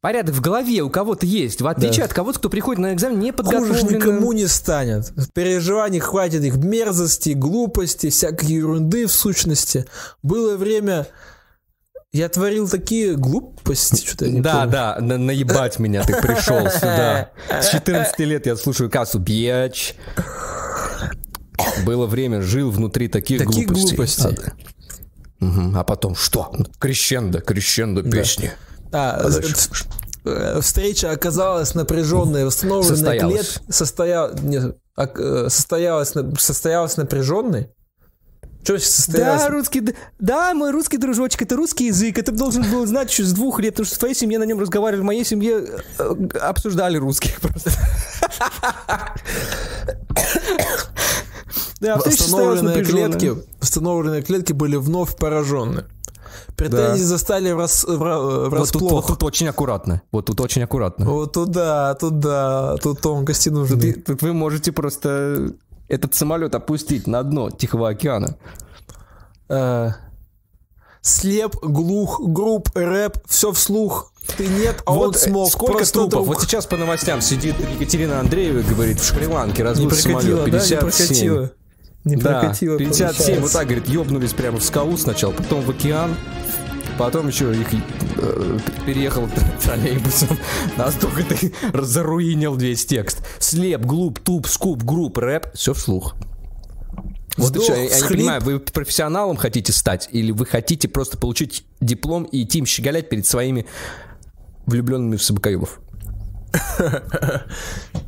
Порядок 0.00 0.34
в 0.36 0.40
голове 0.40 0.82
у 0.82 0.90
кого-то 0.90 1.26
есть, 1.26 1.60
в 1.60 1.66
отличие 1.66 1.98
Да. 2.00 2.04
от 2.04 2.12
кого-то, 2.12 2.38
кто 2.38 2.48
приходит 2.48 2.80
на 2.80 2.94
экзамен 2.94 3.18
не 3.18 3.32
Хуже 3.32 3.42
ж 3.42 3.50
подготовленным. 3.50 3.94
никому 3.94 4.32
не 4.32 4.46
станет. 4.46 5.12
Переживаний 5.34 5.98
хватит 5.98 6.42
их 6.44 6.56
мерзости, 6.56 7.30
глупости, 7.30 8.10
всякой 8.10 8.46
ерунды 8.50 9.06
в 9.06 9.12
сущности. 9.12 9.84
Было 10.22 10.56
время 10.56 11.06
Я 12.12 12.28
творил 12.30 12.66
такие 12.68 13.14
глупости, 13.16 14.06
что-то 14.06 14.26
я 14.26 14.30
не 14.32 14.40
Да, 14.40 14.54
помню. 14.60 14.70
да, 14.72 14.98
на- 15.00 15.18
наебать 15.18 15.78
меня 15.78 16.02
ты 16.04 16.14
пришел 16.22 16.60
сюда. 16.70 17.30
С 17.60 17.68
14 17.70 18.18
лет 18.20 18.46
я 18.46 18.56
слушаю 18.56 18.88
кассу 18.88 19.18
Бьяч. 19.18 19.94
Было 21.84 22.06
время, 22.06 22.42
жил 22.42 22.70
внутри 22.70 23.08
таких, 23.08 23.38
Таких 23.44 23.66
глупостей. 23.68 23.96
глупостей. 23.96 24.24
А, 24.24 24.30
да. 24.32 24.52
Мгм, 25.46 25.76
А 25.78 25.84
потом 25.84 26.14
что? 26.14 26.50
Крещендо, 26.78 27.40
крещендо 27.40 28.02
песни. 28.02 28.50
А, 28.92 29.12
А 29.20 29.28
дальше? 29.30 29.54
э, 30.24 30.60
встреча 30.62 31.10
оказалась 31.10 31.74
напряженной, 31.74 32.46
восстановленной 32.46 32.96
Состоялась. 32.96 33.48
клет... 33.58 33.62
Состоя... 33.74 34.30
не, 34.42 34.60
ак- 34.96 35.20
э, 35.20 35.48
состоялась, 35.50 36.14
состоялась 36.38 36.96
напряженной. 36.96 37.68
Что? 38.64 38.78
Да, 39.12 39.48
русский, 39.48 39.78
д- 39.80 39.94
да, 40.18 40.52
мой 40.52 40.72
русский 40.72 40.96
дружочек, 40.96 41.42
это 41.42 41.54
русский 41.54 41.86
язык, 41.86 42.18
это 42.18 42.32
должен 42.32 42.68
был 42.68 42.84
знать 42.84 43.12
еще 43.12 43.22
с 43.22 43.32
двух 43.32 43.60
лет, 43.60 43.74
потому 43.74 43.86
что 43.86 43.94
в 43.94 43.98
твоей 44.00 44.14
семье 44.16 44.40
на 44.40 44.44
нем 44.44 44.58
разговаривали, 44.58 45.02
в 45.02 45.04
моей 45.04 45.24
семье 45.24 45.64
э, 45.98 46.14
обсуждали 46.40 46.96
русских 46.96 47.40
просто. 47.40 47.70
Да, 51.86 51.96
Восстановленные 52.04 52.84
клетки, 52.84 53.34
восстановленные 53.60 54.22
клетки 54.22 54.52
были 54.52 54.76
вновь 54.76 55.16
поражены. 55.16 55.84
Претензии 56.56 57.02
застали 57.02 57.50
врас- 57.52 57.84
вра- 57.86 58.18
Вот 58.20 58.42
тут, 58.44 58.50
врасплох. 58.52 58.92
вот 58.92 59.06
тут 59.06 59.22
очень 59.24 59.48
аккуратно. 59.48 60.02
Вот 60.12 60.26
тут 60.26 60.40
очень 60.40 60.62
аккуратно. 60.62 61.06
Вот 61.06 61.32
туда, 61.32 61.94
туда, 61.94 62.76
тут 62.82 63.00
тонкости 63.00 63.48
нужны. 63.50 63.92
Тут 63.92 64.22
вы 64.22 64.32
можете 64.32 64.72
просто 64.72 65.52
этот 65.88 66.14
самолет 66.14 66.54
опустить 66.54 67.06
на 67.06 67.22
дно 67.22 67.50
Тихого 67.50 67.90
океана. 67.90 68.36
Э, 69.48 69.90
слеп, 71.02 71.56
глух, 71.62 72.20
груб, 72.22 72.68
рэп, 72.74 73.18
все 73.28 73.52
вслух. 73.52 74.12
Ты 74.36 74.48
нет, 74.48 74.82
а 74.86 74.92
он 74.92 74.98
вот 74.98 75.16
смог. 75.16 75.50
сколько 75.50 75.74
Просто 75.74 75.92
трупов. 76.00 76.10
друг. 76.10 76.26
Вот 76.26 76.40
сейчас 76.42 76.66
по 76.66 76.76
новостям 76.76 77.20
сидит 77.20 77.54
Екатерина 77.78 78.18
Андреева 78.18 78.58
и 78.58 78.62
говорит, 78.62 78.98
в 78.98 79.04
Шри-Ланке 79.04 79.58
не 79.62 79.68
разбил 79.68 79.88
прокатило, 79.88 80.20
самолет 80.20 80.38
да? 80.38 80.44
Не 80.46 80.50
57. 80.50 80.80
прокатило. 80.80 81.52
Не 82.06 82.16
Да, 82.16 82.40
прокатило. 82.40 82.78
57, 82.78 82.96
вот 82.96 83.18
получается. 83.18 83.58
так, 83.58 83.66
говорит, 83.66 83.88
ёбнулись 83.88 84.32
прямо 84.32 84.58
в 84.58 84.64
скалу 84.64 84.96
сначала, 84.96 85.32
потом 85.32 85.60
в 85.62 85.70
океан, 85.70 86.14
потом 86.98 87.26
еще 87.28 87.52
их 87.52 87.66
э, 88.16 88.58
переехал 88.86 89.28
троллейбусом. 89.62 90.38
Настолько 90.76 91.24
ты 91.24 91.52
заруинил 91.74 92.54
весь 92.54 92.86
текст. 92.86 93.18
Слеп, 93.40 93.82
глуп, 93.82 94.20
туп, 94.20 94.46
скуп, 94.46 94.84
групп, 94.84 95.18
рэп, 95.18 95.52
все 95.54 95.74
вслух. 95.74 96.14
Вот 97.36 97.56
и 97.56 97.58
Вздох, 97.58 97.64
все. 97.64 97.74
Я 97.74 97.82
не 97.82 97.88
всхлип. 97.88 98.18
понимаю, 98.20 98.40
вы 98.42 98.60
профессионалом 98.60 99.36
хотите 99.36 99.72
стать, 99.72 100.08
или 100.12 100.30
вы 100.30 100.46
хотите 100.46 100.86
просто 100.88 101.18
получить 101.18 101.64
диплом 101.80 102.22
и 102.22 102.44
идти 102.44 102.60
им 102.60 102.66
щеголять 102.66 103.08
перед 103.08 103.26
своими 103.26 103.66
влюбленными 104.66 105.16
в 105.16 105.22
собакоебов? 105.24 105.80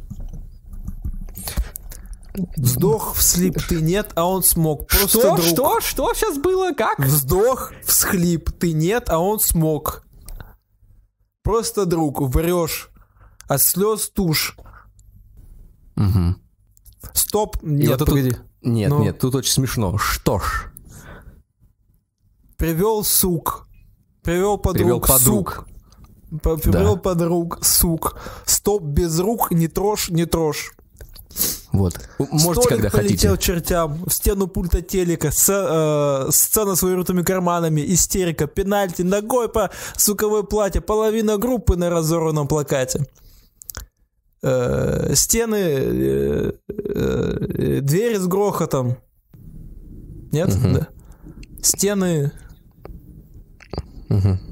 Вздох, 2.56 3.14
вслип, 3.16 3.60
ты 3.68 3.80
нет, 3.80 4.12
а 4.14 4.24
он 4.28 4.42
смог. 4.42 4.86
Просто 4.88 5.08
Что? 5.18 5.36
друг. 5.36 5.46
Что? 5.46 5.80
Что 5.80 6.14
сейчас 6.14 6.38
было? 6.38 6.72
Как? 6.72 6.98
Вздох, 7.00 7.72
всхлип, 7.84 8.50
ты 8.52 8.72
нет, 8.72 9.08
а 9.10 9.18
он 9.18 9.40
смог. 9.40 10.04
Просто 11.42 11.86
друг, 11.86 12.20
врешь. 12.20 12.90
От 13.48 13.62
слез 13.62 14.10
тушь. 14.10 14.56
Мгм. 15.96 16.40
Стоп, 17.12 17.56
нет, 17.62 17.88
вот 17.90 17.94
это 18.02 18.04
погоди. 18.06 18.30
тут- 18.32 18.44
Нет, 18.62 18.90
Ну. 18.90 19.02
нет, 19.02 19.18
тут 19.18 19.34
очень 19.34 19.52
смешно. 19.52 19.96
Что 19.98 20.38
ж, 20.38 20.70
Привел 22.56 23.04
сук. 23.04 23.66
Привел 24.22 24.58
подруг, 24.58 24.76
привел 24.82 25.00
подруг. 25.00 25.18
сук. 25.20 25.68
Привел 26.42 26.96
подруг, 26.98 27.64
сук. 27.64 28.18
Стоп, 28.44 28.82
без 28.82 29.18
рук, 29.20 29.50
не 29.52 29.68
трожь, 29.68 30.10
не 30.10 30.26
трожь. 30.26 30.72
Вот. 31.72 32.00
Можете, 32.18 32.62
Столик 32.62 32.68
когда 32.68 32.90
полетел 32.90 33.32
хотите. 33.32 33.52
чертям, 33.52 34.04
в 34.04 34.10
стену 34.12 34.46
пульта 34.48 34.82
телека, 34.82 35.30
с, 35.30 35.48
э, 35.48 36.30
сцена 36.32 36.74
с 36.74 36.82
вырытыми 36.82 37.22
карманами, 37.22 37.82
истерика, 37.92 38.46
пенальти, 38.46 39.02
ногой 39.02 39.48
по 39.48 39.70
суковой 39.96 40.44
платье, 40.44 40.80
половина 40.80 41.36
группы 41.36 41.76
на 41.76 41.90
разорванном 41.90 42.48
плакате. 42.48 43.06
Э, 44.42 45.14
стены, 45.14 45.56
э, 45.56 46.52
э, 46.68 47.80
двери 47.82 48.16
с 48.16 48.26
грохотом. 48.26 48.96
Нет? 50.32 50.54
Мгм. 50.54 50.74
Да. 50.74 50.88
Стены... 51.62 52.32
Мгм. 54.08 54.47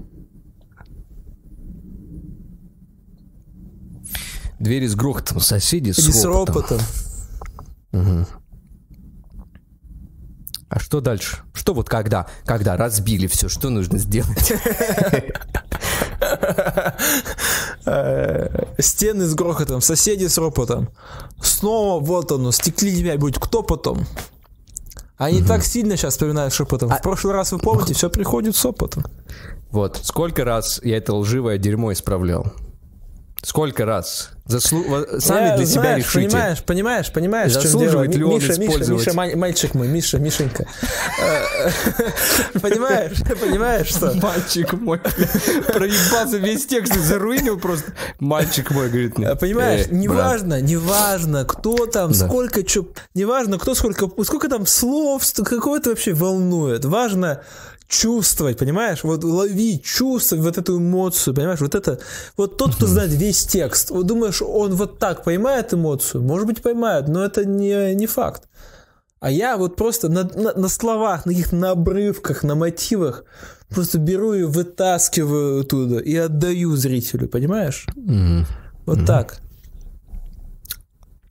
Двери 4.67 4.89
с 4.89 4.97
грохотом, 4.97 5.39
соседи 5.39 5.93
с, 5.93 5.99
с 5.99 6.25
ропотом. 6.25 6.81
Мгм. 7.93 8.27
А 10.69 10.81
что 10.81 11.01
дальше? 11.01 11.39
Что 11.53 11.73
вот 11.73 11.89
когда? 11.89 12.27
Когда 12.45 12.77
разбили 12.77 13.29
все, 13.29 13.49
что 13.49 13.71
нужно 13.71 13.99
сделать? 13.99 14.53
Э, 17.85 18.65
Стены 18.81 19.27
с 19.27 19.37
грохотом, 19.37 19.81
соседи 19.81 20.27
с 20.27 20.37
ропотом. 20.37 20.89
Снова 21.41 22.05
вот 22.05 22.33
оно, 22.33 22.51
стекли 22.51 22.97
тебя 22.97 23.17
будет. 23.17 23.39
Кто 23.39 23.63
потом? 23.63 24.05
Они 25.17 25.45
так 25.45 25.63
сильно 25.63 25.97
сейчас 25.97 26.15
вспоминают 26.15 26.53
шепотом. 26.53 26.91
А 26.93 26.97
В 26.97 27.03
прошлый 27.03 27.35
раз, 27.35 27.53
вы 27.53 27.61
помните, 27.61 27.95
все 27.95 28.11
приходит 28.11 28.57
с 28.57 28.67
опытом. 28.67 29.05
Вот, 29.71 30.01
сколько 30.03 30.45
раз 30.45 30.81
я 30.83 30.97
это 30.97 31.15
лживое 31.15 31.59
дерьмо 31.59 31.93
исправлял? 31.93 32.53
Сколько 33.45 33.85
раз? 33.85 34.36
Заслу- 34.49 35.21
Сами 35.21 35.49
Я, 35.49 35.57
для 35.57 35.67
себя 35.67 35.81
знаешь, 35.81 36.05
решите. 36.05 36.29
Понимаешь, 36.29 36.63
понимаешь, 36.63 37.13
понимаешь, 37.13 37.53
Заслуживает 37.53 38.15
ли 38.15 38.23
он 38.23 38.35
Миша, 38.35 38.53
Миша, 38.53 38.63
использовать- 38.63 39.07
Миша, 39.07 39.17
ма- 39.17 39.37
мальчик 39.37 39.75
мой, 39.75 39.89
Миша, 39.89 40.19
Мишенька. 40.19 40.67
Понимаешь, 42.61 43.17
понимаешь, 43.41 43.89
что? 43.89 44.13
Мальчик 44.15 44.73
мой. 44.75 44.99
Проебался 44.99 46.37
весь 46.39 46.67
текст 46.67 46.97
и 46.97 46.99
заруинил 47.01 47.59
просто. 47.59 47.93
Мальчик 48.21 48.71
мой, 48.71 48.89
говорит 48.89 49.19
мне. 49.19 49.35
Понимаешь, 49.35 49.87
«Э, 49.87 49.95
неважно, 49.95 50.61
неважно, 50.61 51.45
кто 51.45 51.87
там, 51.87 52.15
сколько 52.15 52.63
чё, 52.63 52.87
неважно, 53.15 53.59
кто 53.59 53.75
сколько, 53.75 54.09
сколько 54.25 54.49
там 54.49 54.67
слов, 54.67 55.23
какое 55.45 55.81
это 55.81 55.91
вообще 55.91 56.13
волнует. 56.13 56.85
Важно 56.85 57.43
чувствовать, 57.89 58.59
понимаешь? 58.59 59.05
Вот 59.05 59.25
лови, 59.25 59.81
чувствовать 59.81 60.45
вот 60.45 60.59
эту 60.59 60.79
эмоцию, 60.79 61.35
понимаешь? 61.35 61.61
Вот 61.61 61.75
это, 61.75 62.01
вот 62.37 62.57
тот, 62.57 62.75
кто 62.75 62.87
знает 62.87 63.11
весь 63.13 63.45
текст, 63.45 63.91
вот 63.91 64.07
думаешь, 64.07 64.43
он 64.43 64.75
вот 64.75 64.99
так 64.99 65.25
поймает 65.25 65.75
эмоцию? 65.75 66.23
Может 66.23 66.47
быть, 66.47 66.63
поймает, 66.63 67.09
но 67.09 67.25
это 67.25 67.45
не, 67.45 67.95
не 67.95 68.07
факт. 68.07 68.49
А 69.21 69.31
я 69.31 69.57
вот 69.57 69.77
просто 69.77 70.09
на, 70.09 70.25
на, 70.25 70.53
на 70.55 70.69
словах, 70.69 71.27
на 71.27 71.33
каких-то 71.33 71.57
на 71.57 71.71
обрывках, 71.71 72.43
на 72.43 72.55
мотивах 72.55 73.25
просто 73.69 73.99
беру 73.99 74.35
и 74.35 74.43
вытаскиваю 74.43 75.61
оттуда 75.61 75.99
и 75.99 76.15
отдаю 76.17 76.77
зрителю, 76.77 77.29
понимаешь? 77.29 77.87
Мгм. 77.97 78.47
Вот 78.85 79.07
так. 79.07 79.41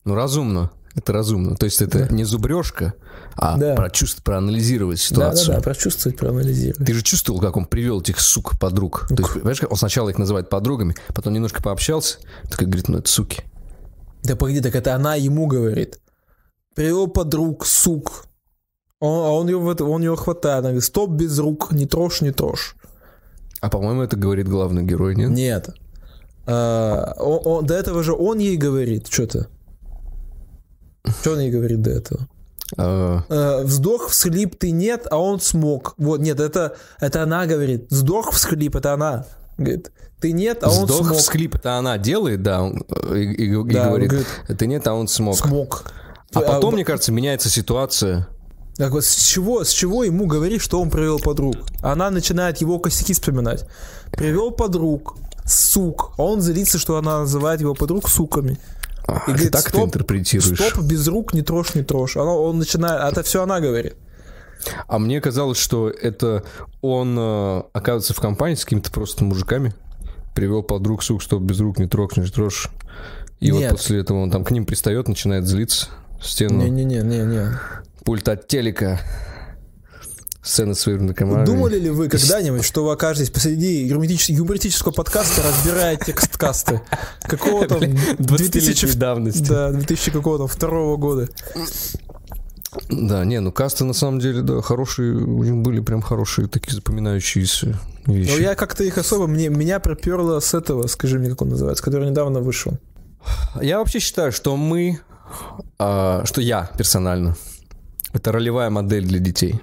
Ну, 0.03 0.15
разумно. 0.15 0.71
Это 0.95 1.11
разумно. 1.11 1.55
То 1.57 1.65
есть 1.65 1.81
это 1.81 2.11
не 2.13 2.23
зубрежка, 2.23 2.93
а 3.35 3.57
Да. 3.57 3.75
прочувствовать, 3.75 4.23
проанализировать 4.23 4.97
Да, 4.99 5.03
ситуацию. 5.03 5.47
да, 5.49 5.55
да, 5.55 5.61
прочувствовать, 5.61 6.17
проанализировать. 6.17 6.85
Ты 6.87 6.93
же 6.93 7.01
чувствовал, 7.03 7.41
как 7.41 7.57
он 7.57 7.65
привел 7.65 7.99
этих 7.99 8.19
сук 8.21 8.57
подруг. 8.59 9.07
То 9.09 9.15
есть, 9.17 9.33
понимаешь, 9.33 9.59
как 9.59 9.71
он 9.71 9.77
сначала 9.77 10.07
их 10.09 10.17
называет 10.17 10.49
подругами, 10.49 10.95
потом 11.13 11.33
немножко 11.33 11.61
пообщался, 11.61 12.19
такой 12.49 12.67
говорит, 12.67 12.87
ну 12.87 12.99
это 12.99 13.09
суки. 13.09 13.43
Да 14.23 14.35
погоди, 14.37 14.61
так 14.61 14.73
это 14.73 14.95
она 14.95 15.15
ему 15.15 15.47
говорит. 15.47 15.99
Привел 16.75 17.07
подруг, 17.07 17.65
сук. 17.65 18.25
Он, 19.01 19.25
а 19.25 19.31
он 19.31 19.47
ее, 19.47 19.57
он 19.57 20.01
ее 20.01 20.15
хватает. 20.15 20.59
Она 20.59 20.69
говорит, 20.69 20.83
стоп, 20.85 21.11
без 21.11 21.37
рук, 21.37 21.71
не 21.73 21.85
трожь, 21.85 22.21
не 22.21 22.31
трожь. 22.31 22.75
А 23.59 23.69
по-моему, 23.69 24.01
это 24.01 24.15
говорит 24.15 24.47
главный 24.47 24.83
герой, 24.83 25.15
нет? 25.15 25.29
Нет. 25.29 25.69
А, 26.47 27.13
он- 27.19 27.41
он- 27.43 27.65
до 27.65 27.73
этого 27.73 28.01
же 28.03 28.13
он 28.13 28.37
ей 28.39 28.55
говорит 28.57 29.07
что-то. 29.07 29.47
Что 31.21 31.31
он 31.33 31.39
ей 31.39 31.51
говорит 31.51 31.81
до 31.81 31.89
этого? 31.91 32.27
Э, 32.77 33.63
вздох, 33.63 34.09
всхлип, 34.09 34.55
ты 34.57 34.71
нет, 34.71 35.07
а 35.11 35.17
он 35.17 35.39
смог. 35.39 35.93
Вот, 35.97 36.19
нет, 36.19 36.39
это, 36.39 36.75
это 36.99 37.23
она 37.23 37.45
говорит. 37.45 37.87
Вздох, 37.91 38.31
всхлип, 38.31 38.75
это 38.75 38.93
она. 38.93 39.25
Говорит, 39.57 39.91
ты 40.19 40.31
нет, 40.33 40.63
а 40.63 40.69
он 40.69 40.85
Вздох, 40.85 41.05
смог. 41.07 41.17
всхлип, 41.17 41.55
это 41.55 41.75
она 41.77 41.97
делает, 41.97 42.41
да, 42.43 42.61
он, 42.63 42.83
э, 42.89 43.17
и, 43.19 43.45
и- 43.45 43.45
и 43.45 43.73
Да, 43.73 43.83
он 43.83 43.89
говорит, 43.89 44.09
говорит, 44.09 44.27
это 44.47 44.65
нет, 44.65 44.87
а 44.87 44.93
он 44.93 45.07
смог. 45.07 45.37
Смог. 45.37 45.91
А 46.33 46.41
потом, 46.41 46.73
А, 46.73 46.75
мне 46.75 46.83
кажется, 46.83 47.11
меняется 47.11 47.49
ситуация. 47.49 48.27
Так 48.75 48.91
вот, 48.91 49.05
с 49.05 49.15
чего, 49.15 49.63
с 49.63 49.69
чего 49.69 50.03
ему 50.03 50.25
говорить, 50.25 50.61
что 50.61 50.81
он 50.81 50.89
привел 50.89 51.19
подруг? 51.19 51.55
Она 51.81 52.09
начинает 52.09 52.57
его 52.59 52.79
косяки 52.79 53.13
вспоминать. 53.13 53.65
Привел 54.11 54.51
подруг, 54.51 55.15
сук. 55.45 56.11
А 56.17 56.23
он 56.23 56.41
злится, 56.41 56.77
что 56.77 56.97
она 56.97 57.19
называет 57.19 57.61
его 57.61 57.73
подруг 57.73 58.09
суками. 58.09 58.57
А, 59.07 59.23
И 59.27 59.31
говорит, 59.31 59.51
так 59.51 59.63
ты 59.63 59.69
стоп, 59.69 59.85
интерпретируешь. 59.87 60.59
Стоп, 60.59 60.83
без 60.83 61.07
рук, 61.07 61.33
не 61.33 61.41
трожь, 61.41 61.75
не 61.75 61.83
трожь. 61.83 62.17
Она, 62.17 62.33
он 62.33 62.59
начинает, 62.59 63.01
а 63.01 63.09
это 63.09 63.23
все 63.23 63.43
она 63.43 63.59
говорит. 63.59 63.95
А 64.87 64.99
мне 64.99 65.21
казалось, 65.21 65.57
что 65.57 65.89
это 65.89 66.43
он 66.81 67.15
э, 67.17 67.63
оказывается 67.73 68.13
в 68.13 68.19
компании 68.19 68.55
с 68.55 68.63
какими-то 68.63 68.91
просто 68.91 69.23
мужиками, 69.23 69.73
привел 70.33 70.63
подруг 70.63 71.03
сук, 71.03 71.21
что 71.21 71.39
без 71.39 71.59
рук 71.59 71.77
не 71.77 71.87
трогнешь, 71.87 72.31
дрожь. 72.31 72.69
И 73.39 73.51
Нет. 73.51 73.71
вот 73.71 73.79
после 73.79 73.99
этого 73.99 74.21
он 74.21 74.31
там 74.31 74.43
к 74.43 74.51
ним 74.51 74.65
пристает, 74.65 75.07
начинает 75.07 75.45
злиться 75.45 75.87
в 76.19 76.27
стену. 76.27 76.63
Не-не-не-не-не. 76.63 77.59
Пульт 78.03 78.27
от 78.27 78.47
телека. 78.47 78.99
Сцены 80.45 80.75
с 80.75 80.85
командой. 81.15 81.45
Думали 81.47 81.79
ли 81.79 81.89
вы 81.89 82.07
когда-нибудь, 82.07 82.63
что 82.63 82.85
вы 82.85 82.91
окажетесь 82.91 83.31
посреди 83.31 83.87
юмористического 83.87 84.91
подкаста, 84.91 85.41
разбирая 85.41 85.97
текст 85.97 86.37
каста? 86.37 86.83
Какого-то 87.23 87.79
2000 88.19 88.95
давности. 88.95 89.49
Да, 89.49 89.71
2000 89.71 90.11
какого-то 90.11 90.45
второго 90.45 90.97
года. 90.97 91.29
Да, 92.89 93.25
не, 93.25 93.39
ну 93.39 93.51
касты 93.51 93.85
на 93.85 93.93
самом 93.93 94.19
деле, 94.19 94.41
да, 94.41 94.61
хорошие, 94.61 95.15
у 95.15 95.43
них 95.43 95.55
были 95.55 95.79
прям 95.79 96.01
хорошие 96.01 96.47
такие 96.47 96.75
запоминающиеся 96.75 97.79
вещи. 98.05 98.29
Но 98.29 98.37
я 98.37 98.53
как-то 98.53 98.83
их 98.83 98.99
особо, 98.99 99.27
мне, 99.27 99.49
меня 99.49 99.79
проперло 99.79 100.39
с 100.39 100.53
этого, 100.53 100.85
скажи 100.87 101.17
мне, 101.17 101.29
как 101.29 101.41
он 101.41 101.49
называется, 101.49 101.83
который 101.83 102.09
недавно 102.09 102.41
вышел. 102.41 102.73
Я 103.61 103.79
вообще 103.79 103.99
считаю, 103.99 104.31
что 104.31 104.55
мы, 104.57 104.99
а, 105.79 106.23
что 106.25 106.41
я 106.41 106.69
персонально, 106.77 107.35
это 108.13 108.31
ролевая 108.31 108.69
модель 108.69 109.05
для 109.05 109.19
детей. 109.19 109.61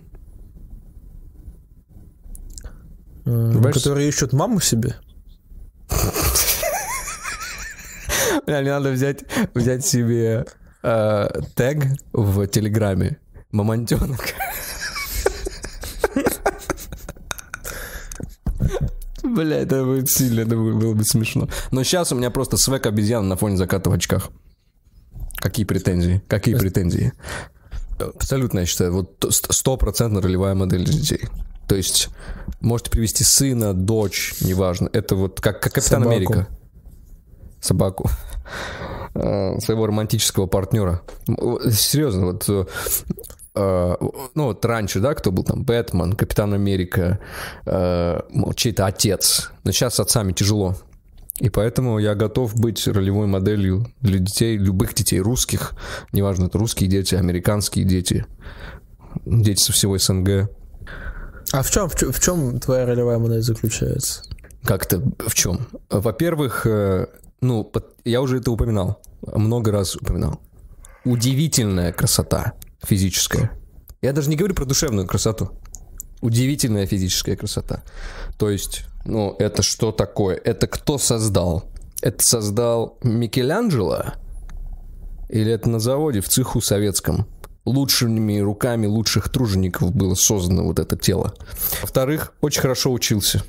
Понимаешь? 3.25 3.75
Которые 3.75 4.09
ищут 4.09 4.33
маму 4.33 4.61
себе. 4.61 4.97
Мне 8.47 8.63
надо 8.63 8.91
взять, 8.91 9.25
взять 9.55 9.87
себе 9.87 10.47
э, 10.83 11.29
тег 11.55 11.85
в 12.13 12.47
Телеграме. 12.47 13.19
Мамонтенок. 13.53 14.35
Бля, 19.23 19.59
это 19.59 19.85
будет 19.85 20.11
сильно, 20.11 20.41
это 20.41 20.57
было 20.57 20.95
бы 20.95 21.05
смешно. 21.05 21.49
Но 21.71 21.85
сейчас 21.85 22.13
у 22.13 22.17
меня 22.17 22.31
просто 22.31 22.57
свек 22.57 22.87
обезьян 22.87 23.29
на 23.29 23.37
фоне 23.37 23.57
заката 23.57 23.89
в 23.89 23.93
очках. 23.93 24.31
Какие 25.37 25.65
претензии? 25.65 26.23
Какие 26.29 26.57
претензии? 26.57 27.13
Абсолютно, 27.99 28.61
я 28.61 28.67
считаю, 28.67 28.93
вот 28.93 29.25
стопроцентно 29.31 30.21
ролевая 30.21 30.55
модель 30.55 30.85
детей. 30.85 31.29
То 31.67 31.77
есть 31.77 32.09
можете 32.61 32.91
привести 32.91 33.25
сына, 33.25 33.75
дочь, 33.75 34.35
неважно. 34.41 34.89
Это 34.93 35.17
вот 35.17 35.41
как, 35.41 35.61
как 35.61 35.75
Капитан 35.75 36.03
Собаку. 36.03 36.11
Америка. 36.11 36.49
Собаку. 37.61 38.11
Э, 39.15 39.59
Своего 39.61 39.87
романтического 39.87 40.47
партнера. 40.47 41.03
Серьезно, 41.71 42.27
вот 42.27 42.49
э, 42.49 42.65
э, 43.55 43.97
ну 44.35 44.45
вот 44.45 44.65
раньше, 44.65 45.01
да, 45.01 45.15
кто 45.15 45.31
был 45.31 45.45
там, 45.45 45.65
Бэтмен, 45.65 46.15
Капитан 46.15 46.55
Америка, 46.55 47.19
ну, 47.67 48.53
чей-то 48.55 48.87
отец. 48.87 49.51
Но 49.65 49.73
сейчас 49.73 49.97
с 49.97 50.01
отцами 50.01 50.33
тяжело. 50.33 50.77
И 51.39 51.49
поэтому 51.49 51.99
я 51.99 52.15
готов 52.15 52.55
быть 52.57 52.87
ролевой 52.87 53.27
моделью 53.27 53.87
для 54.01 54.19
детей, 54.19 54.57
любых 54.57 54.95
детей, 54.95 55.19
русских, 55.21 55.73
неважно, 56.13 56.47
это 56.47 56.59
русские 56.59 56.89
дети, 56.89 57.15
американские 57.15 57.85
дети, 57.85 58.27
дети 59.25 59.61
со 59.61 59.73
всего 59.73 59.99
СНГ. 59.99 60.51
А 61.53 61.63
в 61.63 61.71
чем, 61.71 61.89
в 61.89 61.95
чем, 61.97 62.13
в 62.13 62.21
чем 62.21 62.61
твоя 62.61 62.87
ролевая 62.87 63.19
модель 63.19 63.43
заключается? 63.43 64.23
Как-то 64.65 65.03
в 65.19 65.35
чем? 65.35 65.69
Во-первых, 65.91 66.67
э, 66.67 67.07
ну, 67.43 67.71
я 68.05 68.23
уже 68.23 68.39
это 68.39 68.51
упоминал, 68.51 69.03
много 69.21 69.71
раз 69.71 69.95
упоминал. 69.95 70.41
Удивительная 71.05 71.93
красота 71.93 72.55
физическая. 72.83 73.53
Я 74.01 74.13
даже 74.13 74.31
не 74.31 74.37
говорю 74.37 74.55
про 74.55 74.65
душевную 74.65 75.07
красоту. 75.07 75.51
Удивительная 76.23 76.87
физическая 76.87 77.37
красота. 77.37 77.83
То 78.39 78.49
есть, 78.49 78.85
ну, 79.05 79.37
это 79.39 79.63
что 79.63 79.93
такое? 79.93 80.37
Это 80.37 80.67
кто 80.67 80.97
создал? 80.97 81.65
Это 82.01 82.25
создал 82.25 82.99
Микеланджело? 83.03 84.15
Или 85.29 85.53
это 85.53 85.69
на 85.69 85.81
заводе 85.81 86.21
в 86.21 86.29
цеху 86.29 86.61
советском? 86.61 87.27
Лучшими 87.65 88.41
руками 88.41 88.87
лучших 88.87 89.29
тружеников 89.29 89.95
было 89.95 90.15
создано 90.15 90.65
вот 90.65 90.79
это 90.79 90.97
тело. 90.97 91.35
Во-вторых, 91.81 92.35
очень 92.41 92.61
хорошо 92.61 92.93
учился. 92.93 93.43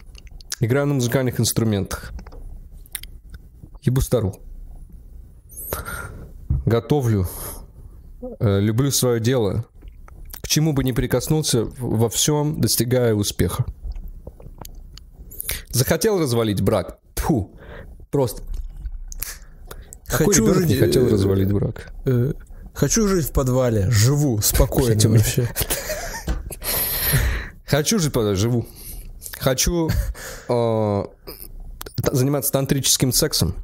Играю 0.60 0.88
на 0.88 0.94
музыкальных 0.94 1.40
инструментах. 1.40 2.14
Ебу 3.82 4.02
стару. 4.02 4.36
Готовлю. 6.66 7.28
Э, 8.40 8.60
люблю 8.60 8.92
свое 8.92 9.20
дело. 9.20 9.66
К 10.42 10.48
чему 10.48 10.74
бы 10.74 10.84
ни 10.84 10.92
прикоснулся, 10.92 11.66
во 11.80 12.10
всем 12.10 12.62
достигаю 12.62 13.18
успеха. 13.18 13.66
Захотел 15.70 16.20
развалить 16.20 16.62
брак? 16.62 17.00
Тьфу. 17.16 17.52
Просто. 18.12 18.44
Какой 20.06 20.36
Хочу 20.36 20.66
не 20.66 20.76
хотел 20.76 21.08
э, 21.08 21.12
развалить 21.12 21.52
брак? 21.52 21.92
Э, 22.74 22.78
Хочу 22.80 23.08
жить 23.08 23.28
в 23.28 23.32
подвале, 23.32 23.90
живу 23.92 24.42
спокойно 24.42 25.10
вообще. 25.10 25.48
Хочу 27.66 28.00
жить, 28.00 28.14
подожди, 28.14 28.42
живу. 28.44 28.66
Хочу 29.40 29.90
э, 30.50 31.04
заниматься 32.12 32.52
тантрическим 32.52 33.12
сексом. 33.12 33.56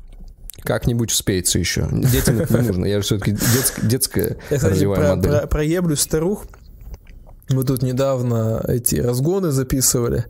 Как-нибудь 0.62 1.12
успеется 1.12 1.58
еще. 1.60 1.88
Детям 1.92 2.40
это 2.40 2.60
не 2.60 2.68
нужно. 2.68 2.86
Я 2.86 2.98
же 2.98 3.04
все-таки 3.04 3.38
детская 3.84 4.38
Я, 4.50 4.60
ролевая 4.60 5.00
про, 5.00 5.16
модель. 5.16 5.32
про- 5.32 5.48
про 5.48 5.66
еблю 5.66 5.96
старух. 5.96 6.46
Мы 7.50 7.64
тут 7.64 7.82
недавно 7.82 8.64
эти 8.68 8.96
разгоны 8.98 9.52
записывали 9.52 10.26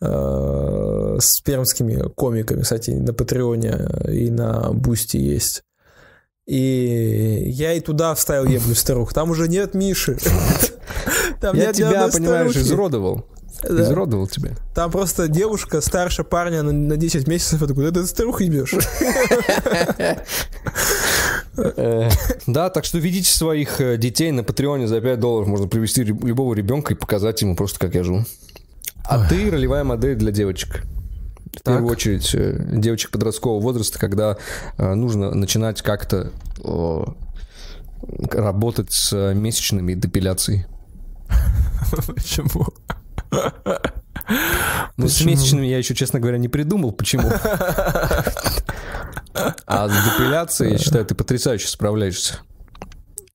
э, 0.00 1.16
с 1.20 1.40
пермскими 1.40 2.08
комиками, 2.14 2.62
кстати, 2.62 2.90
на 2.92 3.12
Patreon 3.12 3.78
е 3.78 3.88
и 4.10 4.30
на 4.30 4.70
Boosty 4.72 5.16
есть. 5.18 5.62
И 6.48 7.44
я 7.50 7.74
и 7.74 7.80
туда 7.80 8.14
вставил 8.14 8.46
еблю 8.46 8.74
старух. 8.74 9.12
Там 9.12 9.30
уже 9.30 9.48
нет 9.48 9.74
Миши. 9.74 10.16
Там 11.42 11.54
Я 11.54 11.66
нет 11.66 11.76
тебя, 11.76 12.08
понимаешь, 12.08 12.52
старухи. 12.52 12.58
изуродовал. 12.58 13.26
Да. 13.62 13.82
Изуродовал 13.82 14.28
тебя. 14.28 14.52
Там 14.74 14.90
просто 14.90 15.28
девушка 15.28 15.82
старше 15.82 16.24
парня 16.24 16.62
на, 16.62 16.72
на 16.72 16.96
10 16.96 17.28
месяцев. 17.28 17.60
Я 17.60 17.66
такой, 17.66 17.90
да 17.90 18.00
ты 18.00 18.06
старуху 18.06 18.42
ебешь. 18.44 18.72
Э, 21.56 22.08
Да, 22.46 22.70
так 22.70 22.84
что 22.84 22.98
ведите 22.98 23.30
своих 23.30 23.80
э, 23.80 23.98
детей 23.98 24.30
на 24.30 24.42
Патреоне 24.42 24.86
за 24.88 25.00
5 25.02 25.20
долларов. 25.20 25.48
Можно 25.48 25.68
привести 25.68 26.02
любого 26.04 26.54
ребенка 26.54 26.94
и 26.94 26.96
показать 26.96 27.42
ему 27.42 27.56
просто, 27.56 27.78
как 27.78 27.94
я 27.94 28.04
живу. 28.04 28.24
А 29.04 29.28
ты 29.28 29.50
ролевая 29.50 29.84
модель 29.84 30.16
для 30.16 30.32
девочек. 30.32 30.84
В 31.54 31.62
первую 31.62 31.90
очередь, 31.90 32.34
э, 32.34 32.58
девочек 32.72 33.10
подросткового 33.10 33.60
возраста, 33.60 33.98
когда 33.98 34.36
э, 34.76 34.94
нужно 34.94 35.34
начинать 35.34 35.82
как-то 35.82 36.32
работать 38.30 38.92
с 38.92 39.34
месячными 39.34 39.94
депиляцией. 39.94 40.66
Почему? 42.06 42.66
Ну, 44.96 45.08
с 45.08 45.14
Почему? 45.14 45.30
месячными 45.30 45.66
я 45.66 45.78
еще, 45.78 45.94
честно 45.94 46.20
говоря, 46.20 46.38
не 46.38 46.48
придумал, 46.48 46.92
почему. 46.92 47.30
А 49.66 49.88
с 49.88 49.92
депиляцией, 49.92 50.72
я 50.72 50.78
считаю, 50.78 51.06
ты 51.06 51.14
потрясающе 51.14 51.68
справляешься. 51.68 52.40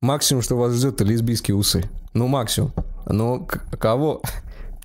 Максимум, 0.02 0.43
что 0.43 0.58
вас 0.58 0.73
ждет, 0.73 0.95
это 0.95 1.04
лесбийские 1.06 1.56
усы. 1.56 1.89
Ну, 2.13 2.28
максимум. 2.28 2.73
Но 3.08 3.47
кого, 3.80 4.21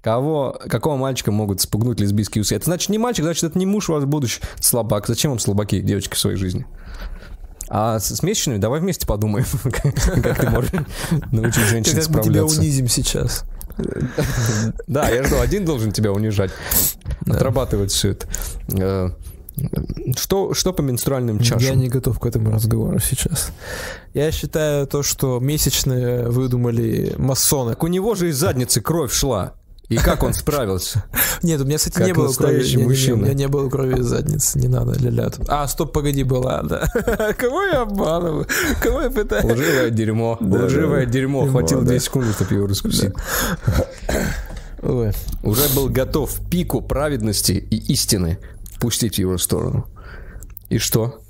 кого, 0.02 0.58
какого 0.68 0.96
мальчика 0.96 1.32
могут 1.32 1.60
спугнуть 1.60 2.00
лесбийские 2.00 2.42
усы? 2.42 2.54
Это 2.56 2.66
значит 2.66 2.88
не 2.90 2.98
мальчик, 2.98 3.24
значит, 3.24 3.44
это 3.44 3.58
не 3.58 3.66
муж 3.66 3.88
ваш 3.88 4.04
будущий 4.04 4.40
слабак. 4.60 5.06
Зачем 5.06 5.32
вам 5.32 5.38
слабаки, 5.38 5.80
девочки, 5.80 6.14
в 6.14 6.18
своей 6.18 6.36
жизни? 6.36 6.66
А 7.70 7.98
с, 8.00 8.22
месячными 8.22 8.56
давай 8.58 8.80
вместе 8.80 9.06
подумаем, 9.06 9.44
как 10.22 10.40
ты 10.40 10.48
можешь 10.50 10.70
научить 11.32 11.64
женщин 11.64 11.96
мы 11.96 12.02
тебя 12.02 12.20
справляться. 12.20 12.58
унизим 12.60 12.88
сейчас. 12.88 13.44
Да, 14.86 15.08
я 15.10 15.22
жду, 15.22 15.38
один 15.38 15.64
должен 15.64 15.92
тебя 15.92 16.12
унижать. 16.12 16.50
Отрабатывать 17.26 17.92
все 17.92 18.10
это. 18.12 18.26
Э, 18.72 19.10
Что, 20.16 20.54
что 20.54 20.72
по 20.72 20.80
менструальным 20.82 21.38
Я 21.38 21.44
чашам? 21.44 21.78
не 21.78 21.88
готов 21.88 22.18
к 22.18 22.26
этому 22.26 22.50
разговору 22.50 22.98
сейчас. 23.00 23.50
Я 24.14 24.32
считаю 24.32 24.86
то, 24.86 25.02
что 25.02 25.38
месячные 25.38 26.28
выдумали 26.28 27.14
масоны. 27.18 27.76
У 27.78 27.86
него 27.86 28.14
же 28.14 28.30
из 28.30 28.36
задницы 28.38 28.80
кровь 28.80 29.12
шла. 29.12 29.54
И 29.88 29.96
как 29.96 30.22
он 30.22 30.34
справился? 30.34 31.04
Нет, 31.42 31.60
у 31.60 31.64
меня, 31.64 31.78
кстати, 31.78 32.02
не 32.02 32.12
было 32.12 32.32
крови. 32.32 32.76
мужчина. 32.76 33.14
у 33.14 33.20
меня 33.20 33.34
не 33.34 33.48
было 33.48 33.70
крови 33.70 34.00
из 34.00 34.06
задницы, 34.06 34.58
не 34.58 34.68
надо, 34.68 34.98
ля 34.98 35.30
А, 35.48 35.66
стоп, 35.66 35.92
погоди, 35.92 36.24
была, 36.24 36.62
да. 36.62 36.86
Кого 37.38 37.62
я 37.62 37.82
обманываю? 37.82 38.46
Кого 38.82 39.02
я 39.02 39.10
пытаюсь? 39.10 39.44
Лживое 39.44 39.90
дерьмо. 39.90 40.36
Лживое 40.40 41.06
дерьмо. 41.06 41.46
Хватило 41.46 41.82
да. 41.82 41.88
2 41.92 41.98
секунды, 42.00 42.32
чтобы 42.32 42.54
его 42.54 42.66
раскусить. 42.66 43.12
Ой. 44.82 45.12
Уже 45.42 45.68
был 45.74 45.88
готов 45.88 46.38
пику 46.50 46.82
праведности 46.82 47.52
и 47.52 47.76
истины 47.92 48.38
пустить 48.80 49.16
в 49.16 49.18
его 49.18 49.38
сторону. 49.38 49.86
И 50.68 50.78
что? 50.78 51.20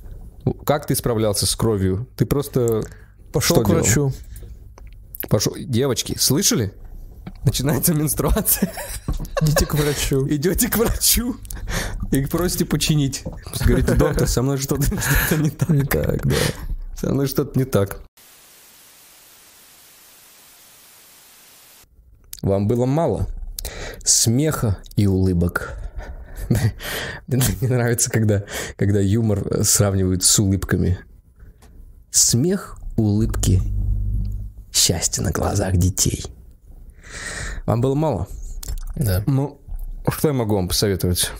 Как 0.67 0.87
ты 0.87 0.95
справлялся 0.97 1.47
с 1.47 1.55
кровью? 1.55 2.09
Ты 2.17 2.27
просто 2.27 2.83
Пошел 3.33 3.57
Что 3.57 3.65
к 3.65 3.69
делал? 3.69 3.83
врачу. 3.83 4.13
пошел... 5.29 5.55
Девочки, 5.59 6.17
слышали? 6.19 6.73
Начинается 7.45 7.95
менструация, 7.95 8.73
Идите 9.43 9.67
к 9.67 9.75
врачу. 9.75 10.27
идете 10.29 10.69
к 10.69 10.77
врачу 10.77 11.37
и 12.11 12.25
просите 12.27 12.65
починить. 12.65 13.25
Говорите, 13.65 13.95
доктор, 13.95 14.27
со 14.29 14.43
мной 14.43 14.59
что-то 14.59 14.85
что-то 14.85 15.43
не 15.43 15.51
так. 15.51 15.69
Не 15.69 15.85
так, 15.85 16.27
да. 16.27 16.37
Со 16.97 17.13
мной 17.13 17.27
что-то 17.27 17.59
не 17.59 17.65
так. 17.65 18.01
Вам 22.43 22.67
было 22.69 22.87
мало 22.87 23.27
смеха 24.05 24.79
и 24.97 25.07
улыбок. 25.07 25.79
Мне 27.27 27.43
нравится, 27.69 28.11
когда, 28.11 28.45
когда 28.77 29.01
юмор 29.01 29.47
э, 29.47 29.65
сравнивают 29.65 30.25
с 30.25 30.39
улыбками. 30.39 30.99
Смех, 32.11 32.79
улыбки, 32.97 33.61
счастье 34.73 35.23
на 35.23 35.31
глазах 35.31 35.77
детей. 35.77 36.25
Вам 37.67 37.81
было 37.81 37.95
мало? 37.95 38.27
Да. 38.97 39.23
Ну, 39.27 39.61
что 40.09 40.29
я 40.29 40.35
могу 40.35 40.55
вам 40.55 40.69
посоветовать? 40.69 41.31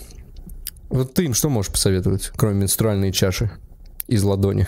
Вот 0.89 1.15
ты 1.15 1.25
им 1.25 1.35
что 1.35 1.49
можешь 1.49 1.73
посоветовать, 1.73 2.31
кроме 2.37 2.61
менструальной 2.61 3.13
чаши 3.13 3.51
из 4.07 4.23
ладони? 4.23 4.67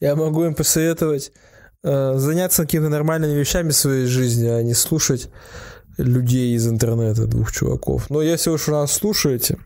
Я 0.00 0.16
могу 0.16 0.44
им 0.44 0.54
посоветовать 0.54 1.32
э, 1.82 2.14
заняться 2.16 2.62
какими-то 2.62 2.90
нормальными 2.90 3.32
вещами 3.32 3.70
в 3.70 3.76
своей 3.76 4.06
жизни, 4.06 4.46
а 4.46 4.62
не 4.62 4.74
слушать 4.74 5.30
людей 5.98 6.54
из 6.54 6.68
интернета, 6.68 7.26
двух 7.26 7.52
чуваков. 7.52 8.10
Но 8.10 8.22
если 8.22 8.50
уж 8.50 8.66
нас 8.66 8.92
слушаете, 8.92 9.58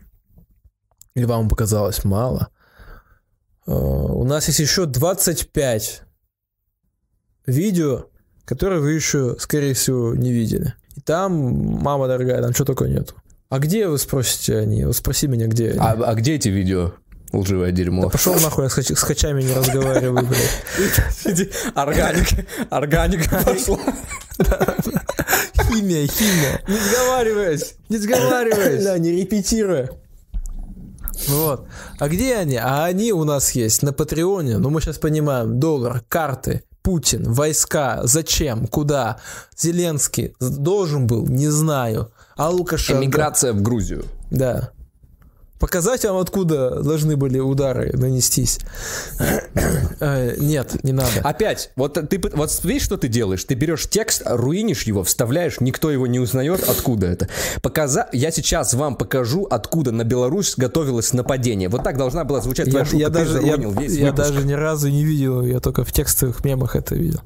или 1.14 1.24
вам 1.24 1.48
показалось 1.48 2.04
мало, 2.04 2.48
э, 3.66 3.72
у 3.72 4.24
нас 4.24 4.46
есть 4.48 4.60
еще 4.60 4.86
25 4.86 6.02
видео, 7.46 8.09
которые 8.50 8.80
вы 8.80 8.94
еще, 8.94 9.36
скорее 9.38 9.74
всего, 9.74 10.12
не 10.12 10.32
видели. 10.32 10.74
И 10.96 11.00
там, 11.00 11.32
мама 11.32 12.08
дорогая, 12.08 12.42
там 12.42 12.52
что 12.52 12.64
только 12.64 12.86
нету. 12.86 13.14
А 13.48 13.60
где, 13.60 13.86
вы 13.86 13.96
спросите 13.96 14.58
они? 14.58 14.84
Вот 14.84 14.96
спроси 14.96 15.28
меня, 15.28 15.46
где 15.46 15.70
они. 15.70 15.78
А, 15.78 15.92
а 15.92 16.14
где 16.14 16.34
эти 16.34 16.48
видео? 16.48 16.94
Лживое 17.32 17.70
дерьмо. 17.70 18.02
Да 18.02 18.08
пошел 18.08 18.34
нахуй, 18.34 18.64
я 18.64 18.70
с, 18.70 18.76
хач- 18.76 18.92
с 18.96 19.02
хачами 19.02 19.42
не 19.44 19.54
разговариваю, 19.54 20.26
блядь. 20.26 21.48
Органика, 21.76 22.44
органика 22.70 23.40
пошла. 23.44 23.78
Химия, 25.68 26.08
химия. 26.08 26.60
Не 26.66 26.76
сговариваясь, 26.76 27.76
не 27.88 27.98
сговариваясь. 27.98 28.82
Да, 28.82 28.98
не 28.98 29.12
репетируя. 29.12 29.90
Вот. 31.28 31.68
А 32.00 32.08
где 32.08 32.34
они? 32.34 32.56
А 32.56 32.84
они 32.84 33.12
у 33.12 33.22
нас 33.22 33.52
есть 33.52 33.84
на 33.84 33.92
Патреоне. 33.92 34.58
Ну, 34.58 34.70
мы 34.70 34.80
сейчас 34.80 34.98
понимаем. 34.98 35.60
Доллар, 35.60 36.02
карты, 36.08 36.64
Путин, 36.82 37.32
войска, 37.32 38.00
зачем, 38.04 38.66
куда. 38.66 39.18
Зеленский 39.56 40.34
должен 40.40 41.06
был, 41.06 41.26
не 41.26 41.48
знаю. 41.48 42.12
А 42.36 42.48
Лукашенко... 42.48 43.04
Эмиграция 43.04 43.52
в 43.52 43.60
Грузию. 43.62 44.04
Да. 44.30 44.70
Показать 45.60 46.04
вам, 46.04 46.16
откуда 46.16 46.82
должны 46.82 47.16
были 47.16 47.38
удары 47.38 47.92
нанестись. 47.92 48.58
Э, 50.00 50.34
Нет, 50.38 50.82
не 50.82 50.92
надо. 50.92 51.10
Опять, 51.22 51.70
вот 51.76 51.94
ты 52.08 52.20
вот 52.32 52.64
видишь, 52.64 52.82
что 52.82 52.96
ты 52.96 53.08
делаешь? 53.08 53.44
Ты 53.44 53.54
берешь 53.54 53.88
текст, 53.88 54.22
руинишь 54.24 54.84
его, 54.84 55.04
вставляешь, 55.04 55.60
никто 55.60 55.90
его 55.90 56.06
не 56.06 56.18
узнает, 56.18 56.66
откуда 56.68 57.06
это. 57.08 57.28
Показа... 57.62 58.08
Я 58.12 58.30
сейчас 58.30 58.72
вам 58.74 58.96
покажу, 58.96 59.44
откуда 59.50 59.92
на 59.92 60.04
Беларусь 60.04 60.54
готовилось 60.56 61.12
нападение. 61.12 61.68
Вот 61.68 61.84
так 61.84 61.98
должна 61.98 62.24
была 62.24 62.40
звучать 62.40 62.70
твоя 62.70 62.84
Я, 62.84 62.90
шутка. 62.90 62.98
я 62.98 63.06
Ты 63.08 63.12
даже, 63.12 63.42
я, 63.46 63.56
весь 63.56 63.96
я 63.96 64.06
выпуск. 64.12 64.28
даже 64.28 64.46
ни 64.46 64.52
разу 64.54 64.88
не 64.88 65.04
видел, 65.04 65.42
я 65.44 65.60
только 65.60 65.84
в 65.84 65.92
текстовых 65.92 66.44
мемах 66.44 66.74
это 66.74 66.94
видел. 66.94 67.20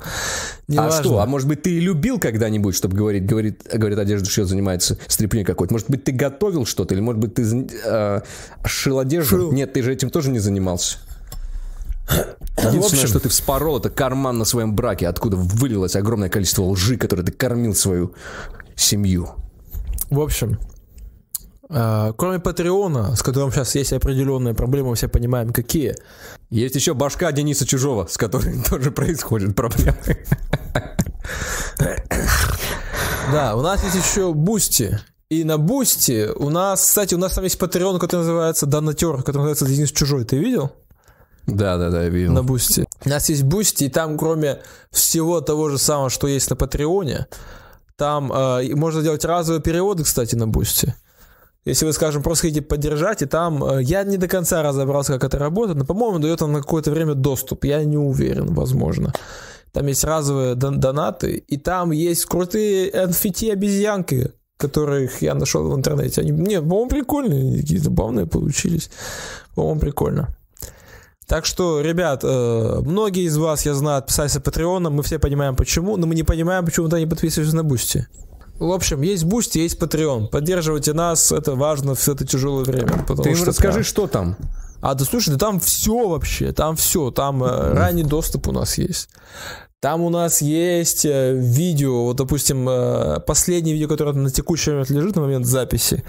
Не 0.66 0.78
А 0.78 0.82
важно. 0.84 1.02
что? 1.04 1.18
А 1.20 1.26
может 1.26 1.46
быть, 1.46 1.62
ты 1.62 1.70
и 1.70 1.80
любил 1.80 2.18
когда-нибудь, 2.18 2.74
чтобы 2.74 2.96
говорить, 2.96 3.26
говорит, 3.26 3.62
говорит 3.72 3.98
одежда 3.98 4.28
шьет, 4.28 4.48
занимается 4.48 4.98
стряпней 5.06 5.44
какой-то? 5.44 5.72
Может 5.72 5.88
быть, 5.88 6.02
ты 6.04 6.12
готовил 6.12 6.66
что-то? 6.66 6.94
Или 6.94 7.00
может 7.00 7.20
быть, 7.20 7.34
ты 7.34 7.44
э, 7.84 8.20
шил 8.64 8.98
одежду? 8.98 9.36
Шил. 9.36 9.52
Нет, 9.52 9.72
ты 9.72 9.82
же 9.82 9.92
этим 9.92 10.10
тоже 10.10 10.30
не 10.30 10.38
занимался. 10.38 10.98
Единственное, 12.56 12.78
общем- 13.04 13.08
что 13.08 13.20
ты 13.20 13.28
вспорол, 13.28 13.78
это 13.78 13.90
карман 13.90 14.38
на 14.38 14.44
своем 14.44 14.74
браке, 14.74 15.08
откуда 15.08 15.36
вылилось 15.36 15.96
огромное 15.96 16.28
количество 16.28 16.62
лжи, 16.62 16.96
которой 16.96 17.22
ты 17.22 17.32
кормил 17.32 17.74
свою 17.74 18.14
семью. 18.76 19.30
В 20.10 20.20
общем, 20.20 20.58
э, 21.70 22.12
кроме 22.16 22.38
Патреона, 22.40 23.16
с 23.16 23.22
которым 23.22 23.50
сейчас 23.50 23.74
есть 23.74 23.92
определенные 23.92 24.54
проблемы, 24.54 24.90
мы 24.90 24.94
все 24.96 25.08
понимаем, 25.08 25.52
какие. 25.52 25.94
Есть 26.50 26.74
еще 26.76 26.92
башка 26.94 27.32
Дениса 27.32 27.66
Чужого, 27.66 28.06
с 28.06 28.16
которой 28.18 28.62
тоже 28.68 28.90
происходят 28.90 29.56
проблемы. 29.56 29.96
Да, 33.32 33.56
у 33.56 33.62
нас 33.62 33.82
есть 33.82 33.96
еще 33.96 34.32
Boosty. 34.34 34.98
И 35.30 35.44
на 35.44 35.58
Boosty 35.58 36.28
у 36.36 36.50
нас, 36.50 36.82
кстати, 36.82 37.14
у 37.14 37.18
нас 37.18 37.32
там 37.34 37.44
есть 37.44 37.58
Patreon, 37.58 37.98
который 37.98 38.20
называется 38.20 38.66
Донатер, 38.66 39.16
который 39.18 39.38
называется 39.38 39.66
Денис 39.66 39.90
Чужой. 39.90 40.24
Ты 40.24 40.36
видел? 40.38 40.72
Да, 41.46 41.76
да, 41.76 41.90
да, 41.90 42.02
я 42.04 42.08
видел. 42.08 42.32
на 42.32 42.42
Boosty. 42.42 42.86
У 43.04 43.08
нас 43.08 43.28
есть 43.28 43.42
Boosty, 43.42 43.84
и 43.84 43.88
там, 43.88 44.16
кроме 44.18 44.60
всего 44.90 45.40
того 45.40 45.68
же 45.70 45.78
самого, 45.78 46.10
что 46.10 46.26
есть 46.26 46.48
на 46.50 46.56
Patreon 46.56 47.11
е, 47.11 47.26
там 47.96 48.32
э, 48.32 48.74
можно 48.74 49.02
делать 49.02 49.24
разовые 49.24 49.62
переводы, 49.62 50.04
кстати, 50.04 50.34
на 50.34 50.46
Boosty. 50.48 50.94
Если 51.64 51.86
вы, 51.86 51.92
скажем, 51.94 52.22
просто 52.22 52.42
хотите 52.48 52.60
поддержать, 52.62 53.22
и 53.22 53.26
там 53.26 53.64
э, 53.64 53.82
я 53.82 54.04
не 54.04 54.16
до 54.18 54.28
конца 54.28 54.62
разобрался, 54.62 55.14
как 55.14 55.24
это 55.24 55.38
работает, 55.38 55.78
но, 55.78 55.84
по-моему, 55.84 56.18
дает 56.18 56.42
он 56.42 56.52
на 56.52 56.60
какое-то 56.60 56.90
время 56.90 57.14
доступ. 57.14 57.64
Я 57.64 57.82
не 57.84 57.96
уверен, 57.96 58.54
возможно. 58.54 59.12
Там 59.72 59.86
есть 59.86 60.04
разовые 60.04 60.54
дон- 60.54 60.76
донаты, 60.78 61.36
и 61.36 61.56
там 61.56 61.90
есть 61.90 62.26
крутые 62.26 62.90
NFT-обезьянки, 62.90 64.32
которых 64.68 65.22
я 65.22 65.34
нашел 65.34 65.68
в 65.68 65.74
интернете. 65.74 66.20
Они, 66.20 66.30
не, 66.30 66.60
по-моему, 66.60 66.88
прикольные, 66.88 67.40
они 67.40 67.60
такие 67.60 67.80
забавные 67.80 68.26
получились. 68.26 68.90
По-моему, 69.54 69.80
прикольно. 69.80 70.28
Так 71.26 71.46
что, 71.46 71.80
ребят, 71.80 72.20
э, 72.22 72.80
многие 72.84 73.24
из 73.24 73.36
вас, 73.36 73.64
я 73.66 73.74
знаю, 73.74 73.98
отписались 73.98 74.36
от 74.36 74.44
Patreon 74.44 74.80
а, 74.80 74.90
мы 74.90 75.02
все 75.02 75.18
понимаем 75.18 75.56
почему, 75.56 75.96
но 75.96 76.06
мы 76.06 76.14
не 76.14 76.22
понимаем, 76.22 76.64
почему 76.64 76.88
то 76.88 76.98
не 76.98 77.06
подписываются 77.06 77.56
на 77.56 77.64
Boosty. 77.64 78.06
В 78.58 78.70
общем, 78.70 79.02
есть 79.02 79.24
Boosty, 79.24 79.58
есть 79.58 79.80
Patreon. 79.80 80.28
Поддерживайте 80.28 80.92
нас, 80.92 81.32
это 81.32 81.54
важно 81.54 81.94
в 81.94 82.08
это 82.08 82.26
тяжелое 82.26 82.64
время. 82.64 83.04
Ты 83.22 83.30
им 83.30 83.36
что 83.36 83.46
расскажи, 83.46 83.78
прям- 83.78 83.84
что 83.84 84.06
там. 84.06 84.36
А, 84.80 84.94
да 84.94 85.04
слушай, 85.04 85.30
да 85.30 85.38
там 85.38 85.60
все 85.60 86.08
вообще, 86.08 86.52
там 86.52 86.76
все, 86.76 87.10
там 87.10 87.42
э, 87.42 87.72
ранний 87.72 88.04
доступ 88.04 88.48
у 88.48 88.52
нас 88.52 88.76
есть. 88.78 89.08
Там 89.84 90.00
у 90.00 90.08
нас 90.08 90.40
есть 90.40 91.04
э, 91.04 91.34
видео, 91.34 92.04
вот, 92.04 92.16
допустим, 92.16 92.66
э, 92.66 93.20
последнее 93.26 93.74
видео, 93.74 93.86
которое 93.86 94.14
на 94.14 94.30
текущий 94.30 94.70
момент 94.70 94.88
лежит 94.88 95.14
на 95.14 95.20
момент 95.20 95.44
записи. 95.44 96.02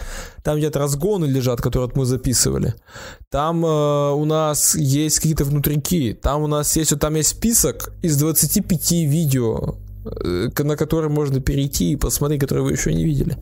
Там 0.44 0.58
где-то 0.58 0.80
разгоны 0.80 1.26
лежат, 1.26 1.62
которые 1.62 1.92
мы 1.94 2.06
записывали. 2.06 2.74
Там 3.30 3.66
э, 3.66 4.12
у 4.14 4.24
нас 4.24 4.76
есть 4.76 5.18
какие-то 5.18 5.44
внутрики. 5.44 6.18
Там 6.22 6.44
у 6.44 6.48
нас 6.48 6.78
есть, 6.78 6.92
вот 6.92 7.02
там 7.02 7.16
есть 7.16 7.32
список 7.32 7.92
из 8.02 8.16
25 8.16 8.92
видео, 8.92 9.76
на 10.06 10.78
которые 10.78 11.10
можно 11.10 11.40
перейти 11.40 11.92
и 11.92 11.96
посмотреть, 11.96 12.42
которые 12.42 12.64
вы 12.64 12.72
еще 12.72 12.94
не 12.94 13.04
видели. 13.04 13.38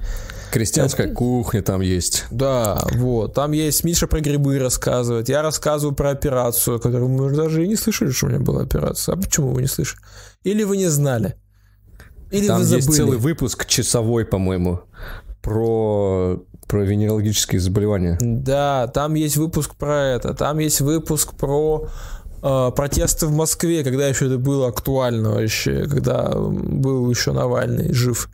Крестьянская 0.51 1.13
кухня 1.13 1.61
там 1.61 1.81
есть. 1.81 2.25
Да, 2.31 2.79
вот. 2.93 3.33
Там 3.33 3.51
есть 3.51 3.83
Миша 3.83 4.07
про 4.07 4.21
грибы 4.21 4.59
рассказывает. 4.59 5.29
Я 5.29 5.41
рассказываю 5.41 5.95
про 5.95 6.11
операцию, 6.11 6.79
которую 6.79 7.09
мы 7.09 7.31
даже 7.35 7.63
и 7.63 7.67
не 7.67 7.75
слышали, 7.75 8.11
что 8.11 8.27
у 8.27 8.29
меня 8.29 8.39
была 8.39 8.61
операция. 8.61 9.15
А 9.15 9.17
почему 9.17 9.51
вы 9.51 9.61
не 9.61 9.67
слышали? 9.67 10.01
Или 10.43 10.63
вы 10.63 10.77
не 10.77 10.87
знали? 10.87 11.35
Или 12.31 12.47
Там 12.47 12.59
вы 12.59 12.63
забыли? 12.63 12.85
есть 12.85 12.95
целый 12.95 13.17
выпуск 13.17 13.65
часовой, 13.65 14.25
по-моему, 14.25 14.81
про, 15.41 16.41
про 16.67 16.83
венерологические 16.83 17.59
заболевания. 17.59 18.17
Да, 18.21 18.87
там 18.87 19.13
есть 19.13 19.37
выпуск 19.37 19.75
про 19.75 20.15
это. 20.15 20.33
Там 20.33 20.59
есть 20.59 20.81
выпуск 20.81 21.33
про 21.35 21.89
э, 22.22 22.22
протесты 22.43 23.27
в 23.27 23.31
Москве, 23.31 23.83
когда 23.83 24.07
еще 24.07 24.25
это 24.27 24.37
было 24.37 24.67
актуально 24.67 25.31
вообще, 25.35 25.85
когда 25.87 26.31
был 26.35 27.09
еще 27.09 27.31
Навальный 27.31 27.93
жив. 27.93 28.29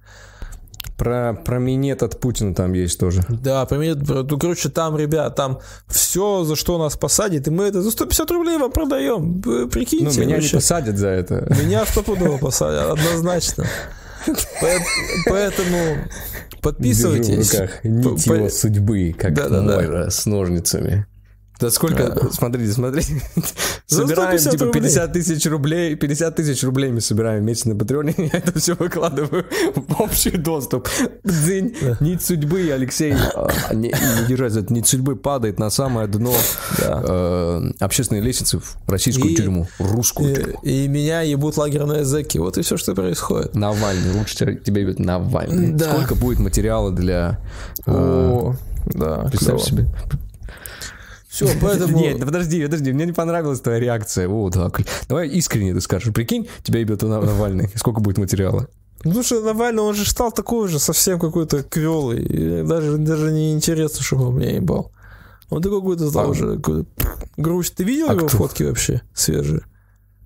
Про, 0.97 1.33
про 1.45 1.59
минет 1.59 2.03
от 2.03 2.19
Путина 2.19 2.53
там 2.53 2.73
есть 2.73 2.99
тоже. 2.99 3.23
Да, 3.29 3.65
поменять, 3.65 3.99
ну, 4.05 4.37
короче, 4.37 4.67
там, 4.67 4.97
ребят, 4.97 5.33
там 5.35 5.59
все, 5.87 6.43
за 6.43 6.57
что 6.57 6.77
нас 6.77 6.97
посадят, 6.97 7.47
и 7.47 7.51
мы 7.51 7.65
это 7.65 7.81
за 7.81 7.91
150 7.91 8.29
рублей 8.31 8.57
вам 8.57 8.71
продаем. 8.71 9.39
Вы 9.39 9.59
Ну, 9.61 9.67
Прикиньте. 9.69 10.19
меня 10.19 10.25
не 10.25 10.33
вообще. 10.41 10.57
посадят 10.57 10.97
за 10.97 11.07
это. 11.07 11.47
Меня 11.63 11.85
стопудово 11.85 12.37
посадят, 12.37 12.89
однозначно. 12.99 13.65
Поэт- 14.61 14.81
Поэтому 15.27 15.77
Держу 15.77 16.57
в 16.57 16.61
подписывайтесь. 16.61 17.53
руках 17.53 17.83
нить 17.85 18.25
его 18.27 18.49
судьбы, 18.49 19.15
как 19.17 19.33
Да-да-да. 19.33 19.75
Мойра 19.77 20.09
с 20.09 20.25
ножницами. 20.25 21.05
Да 21.59 21.69
сколько, 21.71 22.29
смотрите, 22.31 22.71
смотрите. 22.71 23.21
За 23.87 24.07
Собираем 24.07 24.39
150 24.39 24.51
типа 24.51 24.65
рублей. 24.65 24.81
50 24.81 25.13
тысяч 25.13 25.45
рублей, 25.47 25.95
50 25.95 26.35
тысяч 26.35 26.63
рублей 26.63 26.91
мы 26.91 27.01
собираем 27.01 27.41
вместе 27.43 27.69
на 27.69 27.75
Патреоне, 27.75 28.13
я 28.17 28.39
это 28.39 28.57
все 28.57 28.75
выкладываю 28.75 29.45
в 29.75 30.01
общий 30.01 30.31
доступ. 30.31 30.87
День, 31.23 31.75
нить 31.99 32.21
судьбы, 32.21 32.71
Алексей, 32.71 33.13
а, 33.13 33.73
не, 33.73 33.89
не 33.89 34.27
держать 34.27 34.53
за 34.53 34.61
это, 34.61 34.73
нить 34.73 34.87
судьбы 34.87 35.15
падает 35.15 35.59
на 35.59 35.69
самое 35.69 36.07
дно 36.07 36.33
э, 36.77 37.71
общественной 37.79 38.21
лестницы 38.21 38.59
в 38.59 38.75
российскую 38.89 39.35
тюрьму, 39.35 39.67
русскую 39.79 40.31
И, 40.31 40.35
тюрьму. 40.35 40.59
и 40.63 40.87
меня 40.87 41.21
ебут 41.21 41.57
лагерные 41.57 42.05
зэки. 42.05 42.37
Вот 42.37 42.57
и 42.57 42.61
все, 42.61 42.77
что 42.77 42.93
происходит. 42.95 43.55
Навальный, 43.55 44.13
лучше 44.13 44.35
тебя- 44.35 44.79
ебет 44.81 44.99
Навальный. 44.99 45.77
Сколько 45.77 46.15
будет 46.15 46.39
материала 46.39 46.91
для... 46.91 47.39
э, 47.85 48.51
да, 48.85 49.27
Представь 49.29 49.61
себе. 49.61 49.87
Все, 51.45 51.57
поэтому... 51.61 51.97
Нет, 51.99 52.19
да 52.19 52.25
подожди, 52.25 52.63
подожди, 52.63 52.91
мне 52.91 53.05
не 53.05 53.11
понравилась 53.13 53.61
твоя 53.61 53.79
реакция. 53.79 54.27
О, 54.27 54.49
так. 54.49 54.81
Давай 55.07 55.27
искренне 55.29 55.73
ты 55.73 55.81
скажешь. 55.81 56.13
Прикинь, 56.13 56.47
тебя 56.63 56.79
ебет 56.79 57.01
Нав- 57.01 57.25
Навальный. 57.25 57.69
Сколько 57.75 58.01
будет 58.01 58.17
материала? 58.17 58.67
Ну 59.05 59.23
что, 59.23 59.41
Навальный, 59.41 59.81
он 59.81 59.95
же 59.95 60.05
стал 60.09 60.31
такой 60.31 60.67
же, 60.67 60.77
совсем 60.79 61.19
какой-то 61.19 61.63
квелый. 61.63 62.21
И 62.23 62.63
даже, 62.63 62.97
даже 62.97 63.31
не 63.31 63.53
интересно, 63.53 64.03
что 64.03 64.17
он 64.17 64.37
меня 64.37 64.55
ебал. 64.55 64.91
Он 65.49 65.61
такой 65.61 65.79
какой-то 65.79 66.09
стал 66.09 66.25
А- 66.25 66.29
уже 66.29 66.57
какой-то 66.57 66.89
грусть. 67.37 67.75
Ты 67.75 67.83
видел 67.85 68.09
А 68.09 68.13
его 68.13 68.27
кто? 68.27 68.37
фотки 68.37 68.63
вообще 68.63 69.01
свежие? 69.13 69.61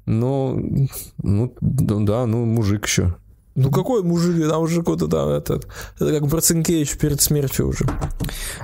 Ну, 0.06 0.90
ну, 1.22 1.54
да, 1.62 2.26
ну, 2.26 2.44
мужик 2.46 2.86
еще. 2.86 3.16
Ну 3.56 3.70
какой 3.70 4.02
мужик, 4.02 4.50
там 4.50 4.62
уже 4.64 4.80
какой-то 4.80 5.08
там 5.08 5.30
этот, 5.30 5.68
это 6.00 6.20
как 6.20 6.28
Брацинкевич 6.28 6.98
перед 6.98 7.22
смертью 7.22 7.68
уже. 7.68 7.86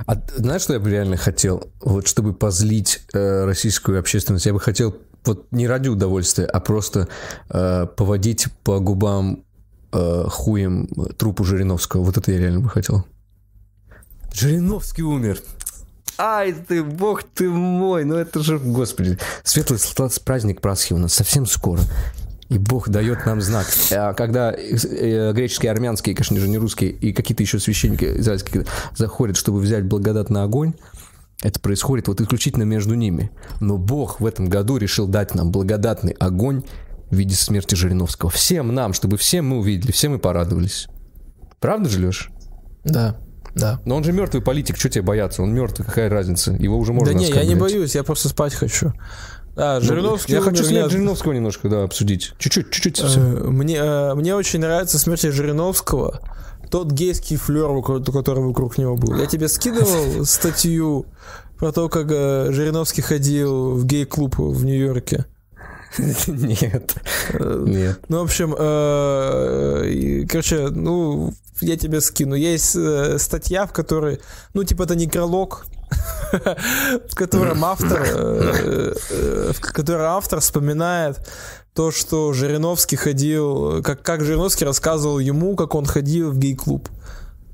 А 0.06 0.20
знаешь, 0.36 0.62
что 0.62 0.72
я 0.72 0.80
бы 0.80 0.90
реально 0.90 1.16
хотел? 1.16 1.70
Вот 1.80 2.08
чтобы 2.08 2.32
позлить 2.32 3.00
э, 3.12 3.44
российскую 3.44 4.00
общественность, 4.00 4.46
я 4.46 4.52
бы 4.52 4.58
хотел 4.58 4.96
вот 5.24 5.46
не 5.52 5.68
ради 5.68 5.88
удовольствия, 5.88 6.46
а 6.46 6.58
просто 6.60 7.08
э, 7.50 7.86
поводить 7.96 8.46
по 8.64 8.80
губам 8.80 9.44
э, 9.92 10.24
хуем 10.28 10.88
трупу 11.16 11.44
Жириновского. 11.44 12.02
Вот 12.02 12.16
это 12.16 12.32
я 12.32 12.38
реально 12.38 12.60
бы 12.60 12.68
хотел. 12.68 13.04
Жириновский 14.34 15.02
умер. 15.02 15.40
Ай 16.18 16.52
ты, 16.52 16.82
бог 16.82 17.22
ты 17.22 17.48
мой, 17.48 18.04
ну 18.04 18.16
это 18.16 18.40
же, 18.40 18.58
господи. 18.58 19.18
Светлый 19.42 19.78
сл- 19.78 20.22
праздник 20.24 20.60
Пасхи 20.60 20.92
у 20.92 20.98
нас 20.98 21.14
совсем 21.14 21.46
скоро. 21.46 21.80
И 22.50 22.58
Бог 22.58 22.88
дает 22.88 23.26
нам 23.26 23.40
знак. 23.40 23.66
А 23.92 24.12
когда 24.12 24.52
э, 24.52 24.74
э, 24.74 25.32
греческие, 25.32 25.70
армянские, 25.70 26.16
конечно 26.16 26.38
же, 26.38 26.48
не 26.48 26.58
русские, 26.58 26.90
и 26.90 27.12
какие-то 27.12 27.44
еще 27.44 27.60
священники 27.60 28.04
израильские 28.18 28.66
заходят, 28.96 29.36
чтобы 29.36 29.60
взять 29.60 29.84
благодатный 29.84 30.42
огонь, 30.42 30.74
это 31.42 31.60
происходит 31.60 32.08
вот 32.08 32.20
исключительно 32.20 32.64
между 32.64 32.94
ними. 32.94 33.30
Но 33.60 33.78
Бог 33.78 34.20
в 34.20 34.26
этом 34.26 34.48
году 34.48 34.78
решил 34.78 35.06
дать 35.06 35.34
нам 35.34 35.52
благодатный 35.52 36.12
огонь 36.18 36.64
в 37.08 37.14
виде 37.14 37.36
смерти 37.36 37.76
Жириновского. 37.76 38.30
Всем 38.30 38.74
нам, 38.74 38.94
чтобы 38.94 39.16
все 39.16 39.42
мы 39.42 39.58
увидели, 39.58 39.92
все 39.92 40.08
мы 40.08 40.18
порадовались. 40.18 40.88
Правда 41.60 41.88
же, 41.88 42.04
Леш? 42.04 42.30
Да, 42.84 43.16
да. 43.54 43.80
Но 43.84 43.96
он 43.96 44.02
же 44.02 44.12
мертвый 44.12 44.42
политик, 44.42 44.76
что 44.76 44.88
тебе 44.88 45.02
бояться? 45.02 45.42
Он 45.42 45.52
мертвый, 45.52 45.86
какая 45.86 46.08
разница? 46.08 46.52
Его 46.52 46.78
уже 46.78 46.92
можно 46.92 47.14
да 47.14 47.18
не, 47.18 47.30
я 47.30 47.44
не 47.44 47.54
боюсь, 47.54 47.94
я 47.94 48.02
просто 48.02 48.28
спать 48.28 48.54
хочу. 48.54 48.92
Ну, 49.60 49.80
Жириновский 49.80 50.32
Я 50.32 50.40
хочу 50.40 50.64
смерть 50.64 50.90
Жириновского 50.90 51.32
немножко, 51.32 51.68
да, 51.68 51.82
обсудить. 51.82 52.32
Чуть-чуть, 52.38 52.70
чуть-чуть. 52.70 53.00
Э, 53.00 53.18
Мне, 53.18 53.76
э, 53.76 54.14
мне 54.14 54.34
очень 54.34 54.60
нравится 54.60 54.98
смерть 54.98 55.20
Жириновского. 55.22 56.20
Тот 56.70 56.92
гейский 56.92 57.36
флер, 57.36 57.82
который 57.82 58.42
вокруг 58.42 58.78
него 58.78 58.96
был. 58.96 59.16
Я 59.16 59.26
тебе 59.26 59.48
скидывал 59.48 60.24
статью 60.24 61.06
про 61.58 61.72
то, 61.72 61.88
как 61.88 62.06
э, 62.10 62.52
Жириновский 62.52 63.02
ходил 63.02 63.74
в 63.74 63.84
гей-клуб 63.84 64.38
в 64.38 64.64
Нью-Йорке. 64.64 65.26
Нет. 66.28 66.94
Нет. 67.38 68.00
Ну, 68.08 68.20
в 68.20 68.22
общем, 68.22 68.52
короче, 70.28 70.68
ну, 70.68 71.34
я 71.60 71.76
тебе 71.76 72.00
скину. 72.00 72.34
Есть 72.36 72.76
статья, 73.20 73.66
в 73.66 73.72
которой, 73.72 74.20
ну, 74.54 74.62
типа, 74.62 74.84
это 74.84 74.94
некролог, 74.94 75.66
в 77.08 77.14
котором 77.14 77.64
автор, 77.64 78.02
э, 78.06 78.94
э, 79.10 79.52
в 79.52 79.60
котором 79.60 80.06
автор 80.06 80.40
вспоминает 80.40 81.18
то, 81.74 81.90
что 81.90 82.32
Жириновский 82.32 82.96
ходил, 82.96 83.82
как, 83.82 84.02
как 84.02 84.24
Жириновский 84.24 84.64
рассказывал 84.64 85.18
ему, 85.18 85.56
как 85.56 85.74
он 85.74 85.84
ходил 85.86 86.30
в 86.30 86.38
гей-клуб. 86.38 86.88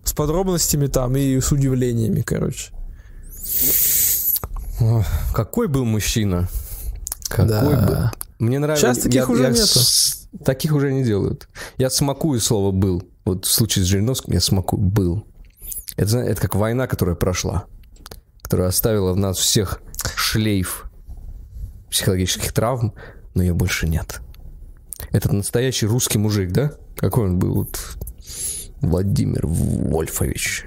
С 0.05 0.13
подробностями 0.13 0.87
там 0.87 1.17
и 1.17 1.41
с 1.41 1.51
удивлениями, 1.53 2.23
короче. 2.23 2.71
О, 4.81 5.03
Какой 5.35 5.69
был 5.69 5.85
мужчина? 5.85 6.49
Какой 7.29 7.49
Да. 7.49 7.63
был? 7.65 8.47
Мне 8.47 8.59
нравится. 8.59 8.87
Сейчас 8.95 9.03
таких 9.05 9.29
уже 9.31 9.49
нету. 9.51 9.67
с- 9.67 10.29
Таких 10.45 10.73
уже 10.75 10.93
не 10.93 11.03
делают. 11.03 11.49
Я 11.79 11.89
смакую 11.89 12.41
слово 12.41 12.71
«был». 12.71 13.03
Вот 13.25 13.47
в 13.47 13.51
случае 13.51 13.85
с 13.87 13.89
Жириновским 13.89 14.35
я 14.35 14.41
смакую 14.41 14.83
«был». 14.83 15.25
Это, 15.97 16.19
это 16.19 16.39
как 16.43 16.55
война, 16.57 16.87
которая 16.87 17.15
прошла. 17.17 17.65
Которая 18.47 18.69
оставила 18.69 19.13
в 19.13 19.17
нас 19.17 19.39
всех 19.39 19.81
шлейф 20.15 20.89
психологических 21.91 22.53
травм, 22.53 22.95
но 23.35 23.43
ее 23.43 23.55
больше 23.55 23.89
нет. 23.89 24.21
Этот 25.11 25.33
настоящий 25.33 25.87
русский 25.87 26.19
мужик, 26.19 26.53
да? 26.53 26.71
Какой 26.97 27.25
он 27.25 27.41
был? 27.41 27.55
Вот 27.55 27.77
Владимир 28.81 29.45
Вольфович. 29.49 30.67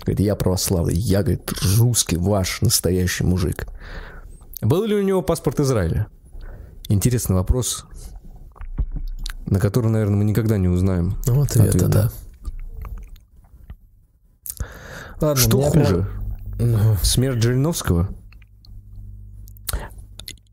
Говорит, 0.00 0.18
я 0.18 0.34
православный, 0.34 0.96
я, 0.96 1.22
говорит, 1.22 1.52
русский, 1.78 2.16
ваш 2.16 2.60
настоящий 2.60 3.22
мужик. 3.22 3.68
Был 4.60 4.82
ли 4.84 4.96
у 4.96 5.02
него 5.02 5.22
паспорт 5.22 5.60
Израиля? 5.60 6.08
Интересный 6.88 7.36
вопрос, 7.36 7.84
на 9.46 9.60
который, 9.60 9.92
наверное, 9.92 10.16
мы 10.16 10.24
никогда 10.24 10.58
не 10.58 10.66
узнаем. 10.66 11.14
Вот 11.28 11.52
это, 11.52 11.62
Ответа. 11.68 11.88
да. 11.88 12.10
Ладно, 15.20 15.36
Что 15.40 15.58
меня 15.58 15.70
прям- 15.70 15.84
хуже? 15.86 16.19
Ну, 16.60 16.96
Смерть 17.02 17.42
Жириновского? 17.42 18.08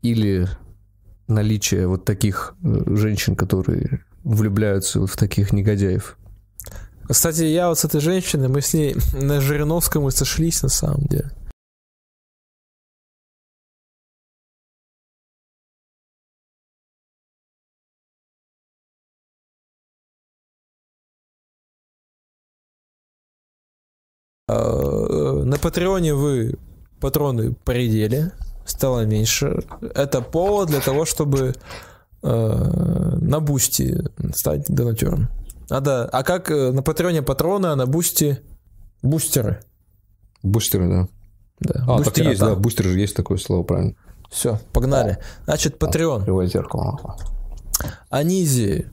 Или 0.00 0.48
наличие 1.26 1.86
вот 1.86 2.06
таких 2.06 2.54
э, 2.64 2.96
женщин, 2.96 3.36
которые 3.36 4.04
влюбляются 4.24 5.00
вот 5.00 5.10
в 5.10 5.16
таких 5.16 5.52
негодяев? 5.52 6.16
Кстати, 7.06 7.42
я 7.42 7.68
вот 7.68 7.78
с 7.78 7.84
этой 7.84 8.00
женщиной, 8.00 8.48
мы 8.48 8.62
с 8.62 8.72
ней 8.72 8.96
на 9.12 9.42
Жириновском 9.42 10.04
мы 10.04 10.10
сошлись 10.10 10.62
на 10.62 10.70
самом 10.70 11.04
деле. 11.08 11.30
На 25.58 25.62
Patreon 25.62 26.08
е 26.08 26.14
вы 26.14 26.56
патроны 27.00 27.52
поредели, 27.52 28.30
стало 28.64 29.04
меньше. 29.06 29.64
Это 29.92 30.20
повод 30.22 30.68
для 30.68 30.78
того, 30.78 31.04
чтобы 31.04 31.52
э, 32.22 32.28
на 33.20 33.40
Boosty 33.40 34.04
стать 34.36 34.66
донатером. 34.68 35.28
Надо. 35.68 36.04
А 36.12 36.22
как 36.22 36.52
э, 36.52 36.70
на 36.70 36.82
Patreon 36.82 37.17
е 37.17 37.22
патроны, 37.22 37.66
а 37.66 37.74
на 37.74 37.86
Boosty 37.86 38.38
бустеры? 39.02 39.60
Бустеры, 40.44 40.88
да. 40.88 41.08
Да, 41.58 41.84
А, 41.88 42.04
так 42.04 42.16
и 42.18 42.22
есть, 42.22 42.38
там. 42.38 42.50
да, 42.50 42.54
бустер 42.54 42.84
же 42.84 43.00
есть 43.00 43.16
такое 43.16 43.38
слово, 43.38 43.64
правильно. 43.64 43.94
Все, 44.30 44.60
погнали. 44.72 45.18
Значит, 45.44 45.82
Patreon. 45.82 46.22
Кривое 46.22 46.46
зеркало. 46.46 47.16
Анизи, 48.10 48.92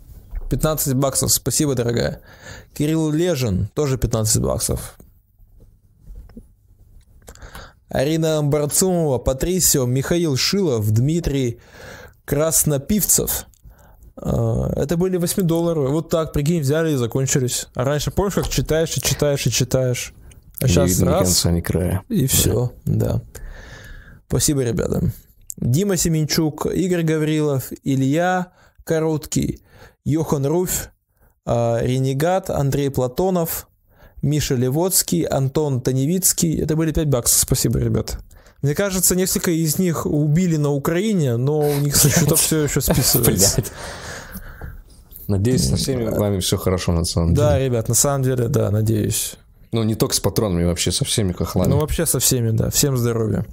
15 0.50 0.96
баксов, 0.96 1.32
спасибо, 1.32 1.76
дорогая. 1.76 2.22
Кирилл 2.74 3.12
Лежин, 3.12 3.68
тоже 3.76 4.00
15 4.00 4.42
баксов. 4.42 4.98
Арина 7.96 8.44
Барцумова, 8.44 9.20
Патрисио, 9.20 9.86
Михаил 9.86 10.36
Шилов, 10.36 10.92
Дмитрий 10.92 11.60
Краснопивцев. 12.26 13.46
А, 14.18 14.72
Это 14.76 14.98
были 14.98 15.16
8 15.18 15.44
долларов. 15.44 15.90
Вот 15.92 16.10
так, 16.10 16.34
прикинь, 16.34 16.62
взяли 16.62 16.92
и 16.92 16.96
закончились. 16.96 17.68
А 17.74 17.86
раньше, 17.86 18.12
помнишь, 18.12 18.34
как 18.34 18.50
читаешь 18.50 18.98
и 18.98 19.02
читаешь 19.02 19.48
и 19.48 19.52
читаешь? 19.52 20.14
А 20.62 20.66
Не 20.66 20.70
сейчас 20.72 20.90
видно 20.90 21.06
ни 21.06 21.10
раз, 21.14 21.24
конца, 21.24 21.52
ни 21.52 21.62
края. 21.62 22.02
и 22.10 22.28
все, 22.28 22.72
да. 22.86 23.22
Спасибо, 24.28 24.64
ребята. 24.64 25.12
Дима 25.58 25.96
Семенчук, 25.96 26.66
Игорь 26.66 27.04
Гаврилов, 27.04 27.72
Илья 27.84 28.52
Короткий, 28.84 29.62
Йохан 30.04 30.46
Руфь, 30.46 30.90
а, 31.46 31.80
Ренегат, 31.82 32.50
Андрей 32.50 32.90
Платонов, 32.90 33.70
Миша 34.26 34.56
Левоцкий, 34.56 35.22
Антон 35.24 35.82
Таневицкий. 35.82 36.60
Это 36.60 36.76
были 36.76 36.92
5 36.92 37.08
баксов. 37.10 37.40
Спасибо, 37.42 37.78
ребят. 37.80 38.18
Мне 38.64 38.74
кажется, 38.74 39.16
несколько 39.16 39.52
из 39.52 39.78
них 39.78 40.08
убили 40.08 40.58
на 40.58 40.72
Украине, 40.72 41.38
но 41.38 41.60
у 41.60 41.80
них 41.80 41.96
со 41.96 42.10
счетов 42.10 42.40
все 42.42 42.64
еще 42.64 42.82
списывается. 42.82 43.64
Надеюсь, 45.28 45.70
со 45.70 45.76
всеми 45.76 46.06
вами 46.06 46.40
все 46.40 46.58
хорошо 46.58 46.92
на 46.92 47.06
самом 47.06 47.36
Да, 47.36 47.54
деле. 47.54 47.66
ребят, 47.66 47.88
на 47.88 47.94
самом 47.96 48.24
деле, 48.24 48.48
да, 48.48 48.72
надеюсь. 48.72 49.36
Ну, 49.72 49.84
не 49.84 49.94
только 49.94 50.16
с 50.16 50.20
патронами, 50.20 50.64
вообще 50.64 50.92
со 50.92 51.06
всеми 51.06 51.32
хохлами. 51.32 51.70
Ну, 51.70 51.78
вообще 51.80 52.08
со 52.08 52.20
всеми, 52.20 52.50
да. 52.50 52.72
Всем 52.72 52.98
здоровья. 52.98 53.46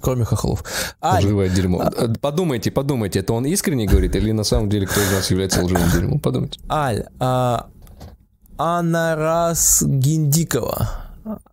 Кроме 0.00 0.24
хохлов. 0.24 0.62
Аль, 1.02 1.24
Лживое 1.24 1.48
дерьмо. 1.48 1.82
Э, 1.96 2.08
Подумайте, 2.20 2.70
подумайте, 2.70 3.18
это 3.20 3.32
он 3.32 3.46
искренне 3.46 3.86
говорит 3.86 4.14
или 4.14 4.30
на 4.30 4.44
самом 4.44 4.68
деле 4.68 4.86
кто 4.86 5.00
из 5.00 5.10
нас 5.10 5.30
является 5.30 5.64
лживым 5.64 5.90
дерьмом? 5.90 6.20
Подумайте. 6.20 6.60
Аль, 6.70 7.06
а, 7.18 7.68
Анарас 8.58 9.82
Гиндикова, 9.86 10.88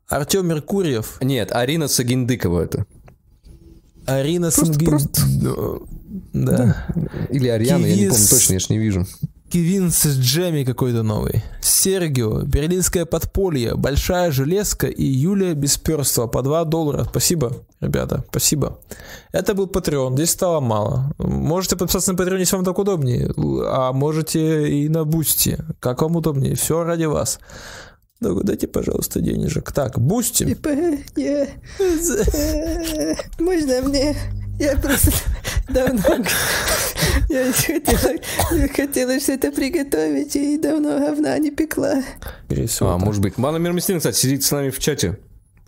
Артем 0.07 0.47
Меркурьев, 0.47 1.17
Нет, 1.21 1.51
Арина 1.51 1.87
Сагиндыкова 1.87 2.61
это. 2.63 2.85
Арина 4.05 4.51
Просто- 4.51 4.73
Сангин- 4.73 4.85
просто- 4.89 5.21
Да. 6.33 6.85
Или 7.29 7.47
Ариана, 7.47 7.85
я 7.85 7.95
не 7.95 8.09
помню 8.09 8.27
точно, 8.29 8.53
я 8.53 8.59
ж 8.59 8.69
не 8.69 8.77
вижу. 8.77 9.05
Кевин 9.53 9.91
с 9.91 10.07
Джеми 10.07 10.63
какой-то 10.63 11.03
новый. 11.03 11.43
Сергио, 11.61 12.41
Берлинское 12.41 13.05
подполье, 13.05 13.75
Большая 13.75 14.31
железка 14.31 14.87
и 14.87 15.03
Юлия 15.03 15.53
Бесперства 15.53 16.25
по 16.25 16.41
2 16.41 16.65
доллара. 16.65 17.03
Спасибо, 17.03 17.57
ребята, 17.79 18.23
спасибо. 18.31 18.79
Это 19.31 19.53
был 19.53 19.67
Patreon, 19.67 20.15
здесь 20.15 20.31
стало 20.31 20.59
мало. 20.59 21.13
Можете 21.19 21.75
подписаться 21.75 22.13
на 22.13 22.17
Patreon, 22.17 22.39
если 22.39 22.55
вам 22.55 22.65
так 22.65 22.79
удобнее, 22.79 23.31
а 23.67 23.93
можете 23.93 24.67
и 24.67 24.89
на 24.89 25.05
Boosty, 25.05 25.59
как 25.79 26.01
вам 26.01 26.15
удобнее, 26.15 26.55
все 26.55 26.83
ради 26.83 27.05
вас. 27.05 27.39
Ну, 28.21 28.41
дайте, 28.41 28.67
пожалуйста, 28.67 29.21
денежек. 29.21 29.71
Так, 29.71 29.99
Boosty. 29.99 30.57
Я... 31.15 31.47
э, 31.79 33.15
Можно 33.37 33.81
мне? 33.83 34.15
Я 34.57 34.77
просто 34.77 35.11
давно... 35.69 36.01
Я 37.29 37.51
хотела, 37.51 38.13
я 38.51 38.67
хотела 38.67 39.19
что-то 39.19 39.51
приготовить 39.51 40.35
и 40.35 40.57
давно 40.57 40.99
говна 40.99 41.37
не 41.39 41.51
пекла. 41.51 42.03
А, 42.49 42.55
так. 42.55 42.99
может 42.99 43.21
быть. 43.21 43.37
Мана 43.37 43.57
Мирмистин, 43.57 43.97
кстати, 43.97 44.15
сидит 44.17 44.43
с 44.43 44.51
нами 44.51 44.69
в 44.69 44.79
чате 44.79 45.19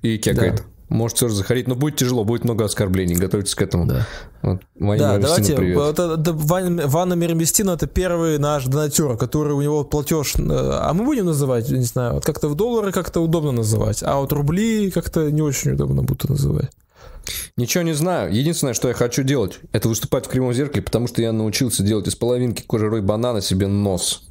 и 0.01 0.17
кекает. 0.17 0.55
Да. 0.57 0.63
Может 0.87 1.17
тоже 1.17 1.33
заходить, 1.35 1.67
но 1.67 1.73
будет 1.75 1.95
тяжело, 1.95 2.23
будет 2.23 2.43
много 2.43 2.63
оскорблений, 2.65 3.15
готовиться 3.15 3.55
к 3.57 3.61
этому. 3.63 3.87
Да. 3.87 4.05
Вот, 4.43 4.61
Ваня 4.79 4.99
Да, 4.99 5.17
давайте. 5.17 5.55
привет. 5.55 5.77
Вот 5.77 5.97
это- 5.97 6.13
это 6.21 6.31
Ван- 6.33 6.87
Ванна 6.87 7.15
Мирместина 7.15 7.71
это 7.71 7.87
первый 7.87 8.37
наш 8.37 8.65
донатер, 8.65 9.17
который 9.17 9.53
у 9.53 9.61
него 9.61 9.83
платеж. 9.83 10.35
э, 10.35 10.41
А 10.47 10.93
мы 10.93 11.03
будем 11.05 11.25
называть, 11.25 11.69
не 11.71 11.85
знаю, 11.85 12.13
вот 12.13 12.23
как-то 12.25 12.49
в 12.49 12.55
доллары 12.55 12.91
как-то 12.91 13.19
удобно 13.21 13.51
называть, 13.51 14.03
а 14.03 14.17
вот 14.17 14.31
рубли 14.31 14.91
как-то 14.91 15.31
не 15.31 15.41
очень 15.41 15.71
удобно 15.71 16.03
будут 16.03 16.29
называть. 16.29 16.69
Ничего 17.57 17.83
не 17.83 17.93
знаю. 17.93 18.33
Единственное, 18.33 18.73
что 18.73 18.87
я 18.87 18.93
хочу 18.93 19.23
делать, 19.23 19.59
это 19.71 19.89
выступать 19.89 20.25
в 20.25 20.29
кривом 20.29 20.53
зеркале, 20.53 20.81
потому 20.81 21.07
что 21.07 21.21
я 21.21 21.31
научился 21.31 21.83
делать 21.83 22.07
из 22.07 22.15
половинки 22.15 22.61
кожурой 22.61 23.01
банана 23.01 23.41
себе 23.41 23.67
нос. 23.67 24.23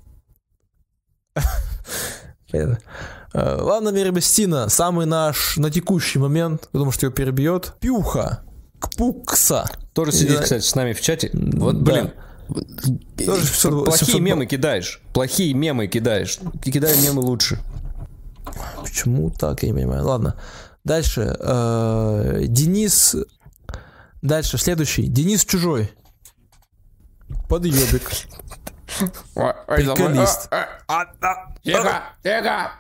Э, 2.52 2.76
Ванна 3.61 3.88
Мирместина, 3.88 4.68
самый 4.68 5.07
наш 5.07 5.57
на 5.57 5.70
текущий 5.70 6.20
момент, 6.20 6.68
потому 6.70 6.92
что 6.92 7.07
его 7.07 7.14
перебьет. 7.14 7.74
Пюха. 7.80 8.44
Кпукса. 8.78 9.68
Тоже 9.92 10.12
сидит, 10.12 10.40
кстати, 10.40 10.62
с 10.62 10.74
нами 10.74 10.92
в 10.92 11.00
чате. 11.00 11.30
Вот, 11.33 11.76
блин. 11.76 12.12
Тоже 13.16 13.46
700 13.46 13.85
Плохие 13.87 14.07
700 14.07 14.20
мемы 14.20 14.46
кидаешь. 14.46 15.00
Плохие 15.12 15.54
мемы 15.54 15.87
кидаешь. 15.88 16.38
Кидай 16.62 16.96
мемы 17.02 17.22
лучше. 17.22 17.59
Почему 18.83 19.30
так, 19.30 19.62
я 19.62 19.70
не 19.70 19.74
понимаю. 19.74 20.04
Ладно. 20.04 20.37
Дальше. 20.85 21.35
э, 21.38 22.42
Денис. 22.47 23.16
Дальше, 24.23 24.59
следующий. 24.59 25.07
Денис 25.07 25.44
Чужой. 25.44 25.90
Подъебик. 27.49 28.11
Приколист. 29.66 30.49
Тихо, 31.62 32.03
тихо. 32.23 32.70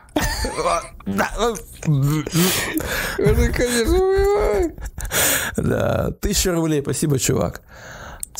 Да, 5.56 6.10
тысяча 6.20 6.52
рублей, 6.52 6.82
спасибо, 6.82 7.18
чувак. 7.18 7.62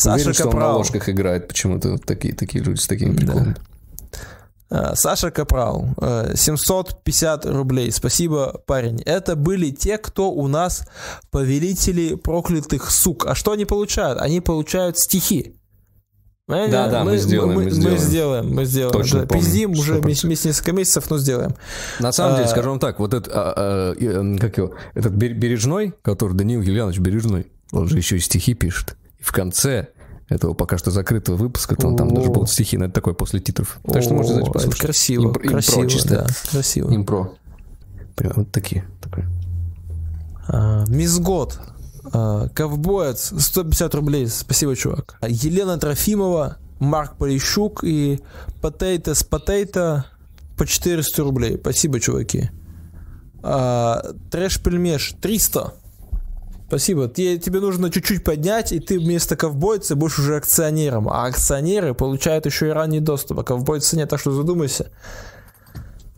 Уверен, 0.05 0.25
Саша 0.25 0.33
что 0.35 0.45
он 0.45 0.49
на 0.51 0.53
Капрал. 0.53 0.77
ложках 0.79 1.09
играет 1.09 1.49
почему-то. 1.49 1.99
Такие, 1.99 2.35
такие 2.35 2.63
люди 2.65 2.81
с 2.81 2.87
такими 2.87 3.17
приколами. 3.17 3.55
А, 3.57 3.74
Саша 4.95 5.31
Капрал, 5.31 5.89
э, 6.01 6.33
750 6.37 7.47
рублей. 7.47 7.93
Спасибо, 7.93 8.61
парень. 8.67 9.01
Это 9.05 9.37
были 9.37 9.71
те, 9.71 9.99
кто 9.99 10.31
у 10.33 10.49
нас 10.49 10.87
повелители 11.31 12.15
проклятых 12.15 12.91
сук. 12.91 13.27
А 13.27 13.35
что 13.35 13.53
они 13.53 13.65
получают? 13.67 14.21
Они 14.21 14.41
получают 14.41 14.99
стихи. 14.99 15.57
Понимаете? 16.47 16.73
Да, 16.73 16.89
да, 16.91 17.05
мы 17.05 17.17
сделаем, 17.17 17.55
мы, 17.55 17.65
мы 17.65 17.71
сделаем. 17.71 17.99
сделаем, 17.99 18.55
мы 18.55 18.65
сделаем. 18.67 18.93
Точно 18.93 19.21
Да, 19.21 19.27
помню, 19.27 19.45
Пиздим 19.45 19.71
уже 19.73 19.95
100%. 19.95 20.01
вместе 20.03 20.27
вместе 20.27 20.49
несколько 20.49 20.73
месяцев, 20.73 21.09
но 21.11 21.19
сделаем. 21.19 21.55
На 22.01 22.13
самом 22.13 22.35
деле, 22.37 22.47
А, 22.47 22.51
скажу 22.51 22.69
вам 22.71 22.79
так, 22.81 22.99
вот 22.99 23.15
этот, 23.15 23.33
а, 23.35 23.95
а, 23.95 24.39
как 24.39 24.59
его, 24.59 24.75
этот 24.95 25.13
Бер- 25.13 25.33
Бережной, 25.35 25.95
который 26.03 26.35
Даниил 26.35 26.61
Юлианович 26.61 26.99
Бережной, 26.99 27.47
он 27.73 27.89
же 27.89 27.97
еще 27.97 28.17
и 28.17 28.21
стихи 28.21 28.53
пишет. 28.53 28.97
И 29.19 29.23
в 29.23 29.33
конце 29.33 29.89
этого 30.29 30.55
пока 30.55 30.79
что 30.79 30.91
закрытого 30.91 31.37
выпуска, 31.37 31.77
там, 31.77 31.97
там 31.97 32.13
даже 32.15 32.31
будут 32.31 32.51
стихи, 32.51 32.77
но 32.79 32.87
это 32.87 32.95
такое 32.95 33.15
после 33.15 33.41
титров. 33.41 33.79
Так 33.87 34.03
что 34.03 34.15
можете 34.15 34.35
О, 34.35 34.37
зайти 34.37 34.51
послушать. 34.53 34.81
красиво, 34.81 35.31
Импро- 35.33 35.49
красиво, 35.49 35.89
чисто. 35.89 36.09
да, 36.09 36.27
красиво. 36.51 36.91
Импро. 36.95 37.31
Прям 38.17 38.33
вот 38.37 38.51
такие. 38.53 38.85
такое. 39.01 39.29
А, 40.47 40.85
Мисс 40.89 41.19
Год, 41.19 41.59
а, 42.13 42.49
Ковбоец, 42.49 43.33
150 43.39 43.95
рублей, 43.95 44.27
спасибо, 44.29 44.77
чувак. 44.77 45.17
А, 45.21 45.29
Елена 45.29 45.79
Трофимова, 45.79 46.57
Марк 46.79 47.17
Полищук 47.17 47.83
и 47.85 48.21
Потейто 48.61 49.15
с 49.15 49.23
Потейто 49.25 50.07
по 50.57 50.67
400 50.67 51.23
рублей. 51.23 51.59
Спасибо, 51.61 52.01
чуваки. 52.01 52.51
А, 53.43 54.03
Трэш-пельмеш 54.31 55.15
300. 55.21 55.75
Спасибо. 56.67 57.09
Те- 57.09 57.39
тебе 57.39 57.61
нужно 57.61 57.91
чуть-чуть 57.91 58.25
поднять, 58.25 58.73
и 58.73 58.81
ты 58.81 58.99
вместо 58.99 59.37
ковбойца 59.37 59.97
будешь 59.97 60.19
уже 60.19 60.37
акционером. 60.37 61.09
А 61.09 61.27
акционеры 61.27 61.95
получают 61.95 62.47
еще 62.47 62.69
и 62.69 62.73
ранний 62.73 63.01
доступ, 63.01 63.41
а 63.41 63.45
ковбойца 63.45 63.97
нет, 63.97 64.09
так 64.09 64.21
что 64.21 64.33
задумайся. 64.33 64.91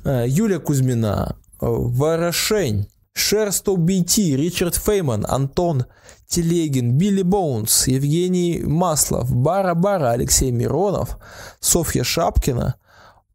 А, 0.05 0.25
Юлия 0.25 0.61
Кузьмина, 0.61 1.37
Ворошень, 1.61 2.89
Шерсто 3.13 3.73
BT, 3.73 4.37
Ричард 4.37 4.77
Фейман, 4.77 5.27
Антон 5.29 5.87
Телегин, 6.29 6.99
Билли 6.99 7.23
Боунс, 7.23 7.87
Евгений 7.87 8.63
Маслов, 8.65 9.35
Бара-Бара, 9.35 10.11
Алексей 10.11 10.51
Миронов, 10.51 11.19
Софья 11.61 12.05
Шапкина, 12.05 12.77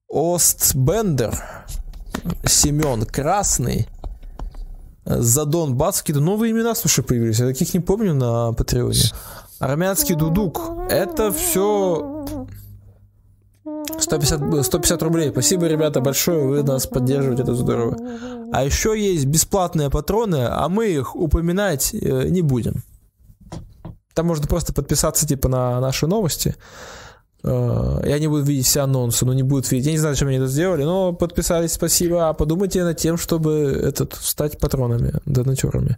Остбендер, 0.10 1.34
Семен 2.45 3.06
Красный, 3.06 3.88
Задон 5.05 5.75
Бац, 5.75 5.99
какие-то 5.99 6.21
новые 6.21 6.51
имена, 6.51 6.75
слушай, 6.75 7.03
появились. 7.03 7.39
Я 7.39 7.47
таких 7.47 7.73
не 7.73 7.79
помню 7.79 8.13
на 8.13 8.53
Патреоне. 8.53 9.01
Армянский 9.59 10.15
Дудук. 10.15 10.59
Это 10.89 11.31
все 11.31 12.25
150, 13.99 14.65
150 14.65 15.03
рублей. 15.03 15.29
Спасибо, 15.31 15.67
ребята, 15.67 16.01
большое. 16.01 16.47
Вы 16.47 16.63
нас 16.63 16.87
поддерживаете, 16.87 17.43
это 17.43 17.55
здорово. 17.55 17.97
А 18.51 18.63
еще 18.63 18.99
есть 18.99 19.25
бесплатные 19.25 19.89
патроны, 19.89 20.47
а 20.49 20.67
мы 20.67 20.87
их 20.87 21.15
упоминать 21.15 21.93
э, 21.93 22.27
не 22.29 22.41
будем. 22.41 22.83
Там 24.13 24.27
можно 24.27 24.47
просто 24.47 24.73
подписаться 24.73 25.27
типа 25.27 25.47
на 25.47 25.79
наши 25.79 26.05
новости. 26.07 26.55
Э, 27.43 28.01
и 28.06 28.12
они 28.12 28.27
будут 28.27 28.47
видеть 28.47 28.67
все 28.67 28.82
анонсы, 28.82 29.25
но 29.25 29.34
не 29.34 29.43
будут 29.43 29.69
видеть. 29.71 29.88
Я 29.88 29.91
не 29.93 29.97
знаю, 29.97 30.15
зачем 30.15 30.27
они 30.27 30.38
это 30.38 30.47
сделали, 30.47 30.84
но 30.84 31.13
подписались, 31.13 31.73
спасибо. 31.73 32.30
А 32.30 32.34
подумайте 32.34 32.84
над 32.84 32.97
тем, 32.97 33.17
чтобы 33.17 33.51
этот, 33.84 34.13
стать 34.13 34.60
патронами, 34.60 35.13
донатерами. 35.25 35.97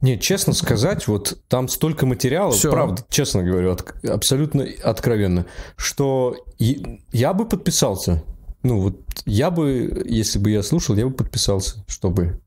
Не, 0.00 0.18
честно 0.18 0.52
сказать, 0.54 1.06
вот 1.06 1.38
там 1.48 1.68
столько 1.68 2.04
материала, 2.04 2.50
Всё. 2.52 2.70
правда, 2.72 3.04
честно 3.08 3.42
говорю, 3.44 3.72
от- 3.72 3.94
абсолютно 4.04 4.66
откровенно, 4.82 5.46
что 5.76 6.36
я 6.58 7.32
бы 7.32 7.46
подписался. 7.46 8.22
Ну 8.64 8.80
вот 8.80 8.96
я 9.24 9.50
бы, 9.50 10.04
если 10.04 10.38
бы 10.38 10.50
я 10.50 10.62
слушал, 10.62 10.96
я 10.96 11.06
бы 11.06 11.12
подписался, 11.12 11.84
чтобы 11.86 12.40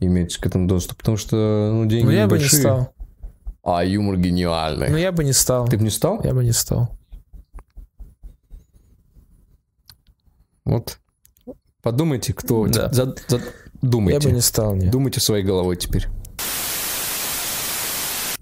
иметь 0.00 0.36
к 0.36 0.46
этому 0.46 0.68
доступ, 0.68 0.98
потому 0.98 1.16
что 1.16 1.70
ну, 1.74 1.86
деньги 1.86 2.04
Но 2.06 2.12
я 2.12 2.26
бы 2.26 2.36
не 2.36 2.44
небольшие, 2.44 2.60
стал. 2.60 2.94
а 3.62 3.84
юмор 3.84 4.16
гениальный. 4.18 4.88
Но 4.90 4.98
я 4.98 5.12
бы 5.12 5.24
не 5.24 5.32
стал. 5.32 5.66
Ты 5.66 5.76
бы 5.78 5.82
не 5.84 5.90
стал? 5.90 6.20
Я 6.24 6.32
бы 6.34 6.44
не 6.44 6.52
стал. 6.52 6.90
Вот. 10.70 10.98
Подумайте, 11.82 12.32
кто... 12.32 12.66
Да. 12.66 12.92
За- 12.92 13.14
за- 13.28 13.40
Думайте. 13.82 14.18
Я 14.18 14.28
бы 14.28 14.34
не 14.36 14.42
стал, 14.42 14.74
нет. 14.74 14.90
Думайте 14.90 15.20
своей 15.20 15.42
головой 15.44 15.76
теперь. 15.76 16.06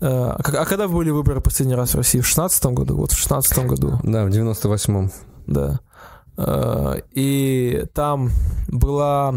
Э, 0.01 0.07
А, 0.07 0.37
а 0.43 0.65
когда 0.65 0.89
были 0.89 1.11
выборы 1.11 1.41
последний 1.41 1.75
раз 1.75 1.91
в 1.95 1.97
России? 1.97 2.21
В 2.21 2.27
16 2.27 2.65
году? 2.67 2.97
Вот 2.97 3.13
в 3.13 3.17
16 3.19 3.67
году, 3.67 3.99
Да, 4.03 4.25
в 4.25 4.29
98-м. 4.29 5.11
да. 5.47 5.81
Э, 6.37 7.01
И 7.13 7.85
там 7.95 8.31
была, 8.69 9.35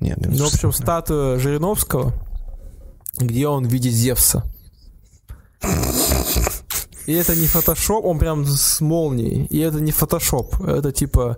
Нет, 0.00 0.18
ну, 0.20 0.44
в 0.44 0.54
общем, 0.54 0.72
статуя 0.72 1.38
Жириновского, 1.38 2.12
где 3.18 3.48
он 3.48 3.66
видит 3.66 3.92
Зевса. 3.92 4.44
И 7.06 7.12
это 7.12 7.34
не 7.36 7.46
фотошоп, 7.46 8.04
он 8.06 8.18
прям 8.18 8.46
с 8.46 8.80
молнией. 8.80 9.44
И 9.46 9.58
это 9.58 9.80
не 9.80 9.92
фотошоп, 9.92 10.60
это 10.62 10.92
типа, 10.92 11.36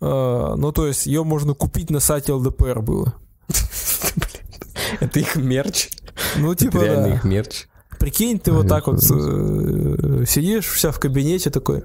ну 0.00 0.72
то 0.72 0.86
есть 0.86 1.06
ее 1.06 1.24
можно 1.24 1.54
купить 1.54 1.90
на 1.90 2.00
сайте 2.00 2.32
ЛДПР 2.32 2.80
было. 2.80 3.14
Это 5.00 5.20
их 5.20 5.36
мерч. 5.36 5.90
Ну, 6.36 6.54
типа, 6.54 6.78
Реальный 6.78 7.10
да. 7.10 7.16
их 7.16 7.24
мерч. 7.24 7.66
Прикинь, 7.98 8.38
ты 8.38 8.52
вот 8.52 8.68
так 8.68 8.86
вот 8.86 9.02
э, 9.02 10.24
сидишь 10.26 10.66
вся 10.66 10.90
в 10.90 11.00
кабинете 11.00 11.50
такой. 11.50 11.84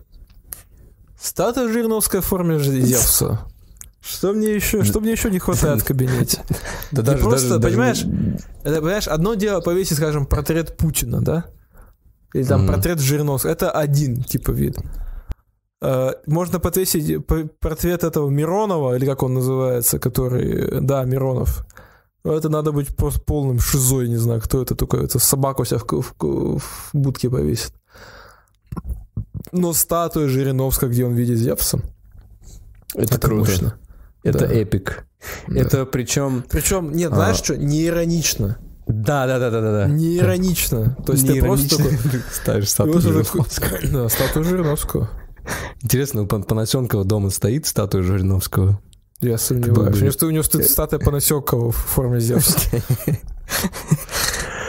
Статуя 1.19 1.71
Жириновская 1.71 2.21
в 2.21 2.25
форме 2.25 2.59
Зевса. 2.59 3.41
Что 4.01 4.33
мне 4.33 4.55
еще, 4.55 4.83
что 4.83 4.99
мне 4.99 5.11
еще 5.11 5.29
не 5.29 5.39
хватает 5.39 5.81
в 5.81 5.85
кабинете? 5.85 6.43
Да 6.91 7.03
даже, 7.03 7.23
просто, 7.23 7.59
даже- 7.59 7.75
понимаешь, 7.75 8.03
Это, 8.63 8.77
понимаешь, 8.81 9.07
одно 9.07 9.35
дело 9.35 9.61
повесить, 9.61 9.97
скажем, 9.97 10.25
портрет 10.25 10.75
Путина, 10.75 11.21
да? 11.21 11.45
Или 12.33 12.43
там 12.43 12.67
портрет 12.67 12.99
Жириновского. 12.99 13.51
Это 13.51 13.71
один, 13.71 14.23
типа, 14.23 14.51
вид. 14.51 14.77
Э, 15.81 16.11
Можно 16.27 16.59
подвесить 16.59 17.25
портрет 17.59 18.03
этого 18.03 18.29
Миронова, 18.29 18.95
или 18.95 19.05
как 19.05 19.23
он 19.23 19.33
называется, 19.33 19.99
который... 19.99 20.79
Да, 20.81 21.03
Миронов. 21.03 21.65
Но 22.23 22.33
Это 22.33 22.49
надо 22.49 22.71
быть 22.71 22.95
просто 22.95 23.19
полным 23.21 23.59
шизой, 23.59 24.07
не 24.07 24.17
знаю, 24.17 24.41
кто 24.41 24.61
это 24.61 24.75
такой. 24.75 25.03
Это 25.05 25.17
собаку 25.17 25.65
себя 25.65 25.79
в, 25.79 25.85
в 25.91 26.59
в 26.59 26.89
будке 26.93 27.29
повесит. 27.29 27.73
Но 29.51 29.73
статуя 29.73 30.27
Жириновского, 30.27 30.89
где 30.89 31.05
он 31.05 31.13
видит 31.15 31.37
Зевса, 31.39 31.79
Это, 32.93 33.19
круто. 33.19 33.49
мощно. 33.49 33.73
Это 34.23 34.47
Да. 34.47 34.53
эпик. 34.53 35.05
Да. 35.47 35.59
Это 35.61 35.85
причем... 35.87 36.43
Причем, 36.49 36.91
нет, 36.91 37.11
А. 37.11 37.15
знаешь 37.15 37.37
что, 37.37 37.57
не 37.57 37.87
иронично. 37.87 38.59
Да, 38.87 39.25
да, 39.25 39.39
да, 39.39 39.49
да, 39.49 39.61
да. 39.61 39.87
Не 39.87 40.17
иронично. 40.17 40.95
То 41.05 41.13
есть 41.13 41.23
Не 41.27 41.39
ты 41.39 41.41
просто 41.41 41.69
такой... 41.77 41.91
иронично 41.95 42.21
ставишь 42.31 42.69
статую 42.69 42.99
это 42.99 43.07
Жириновского. 43.07 43.77
Да, 43.91 44.09
статуя 44.09 44.43
Жириновского. 44.43 45.09
Интересно, 45.81 46.23
у 46.23 46.27
Пан- 46.27 46.43
Панасенкова 46.43 47.03
дома 47.03 47.29
стоит 47.29 47.65
статуя 47.65 48.03
Жириновского? 48.03 48.79
Я 49.19 49.37
сомневаюсь. 49.37 49.99
бы- 50.17 50.27
У 50.27 50.31
него, 50.31 50.43
стоит 50.43 50.69
статуя 50.69 50.99
Панасекова 50.99 51.71
в 51.71 51.75
форме 51.75 52.19
Зевса. 52.19 52.57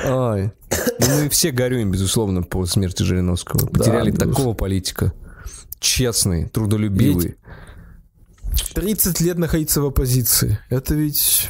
Ой. 0.04 0.52
Ну, 0.98 1.06
мы 1.22 1.28
все 1.28 1.50
горюем, 1.52 1.90
безусловно, 1.90 2.42
по 2.42 2.66
смерти 2.66 3.02
Жириновского. 3.02 3.66
Потеряли 3.66 4.10
безусловно. 4.10 4.34
такого 4.34 4.54
политика. 4.54 5.12
Честный, 5.78 6.48
трудолюбивый. 6.48 7.36
30 8.74 9.20
лет 9.20 9.38
находиться 9.38 9.80
в 9.80 9.86
оппозиции. 9.86 10.58
Это 10.70 10.94
ведь... 10.94 11.48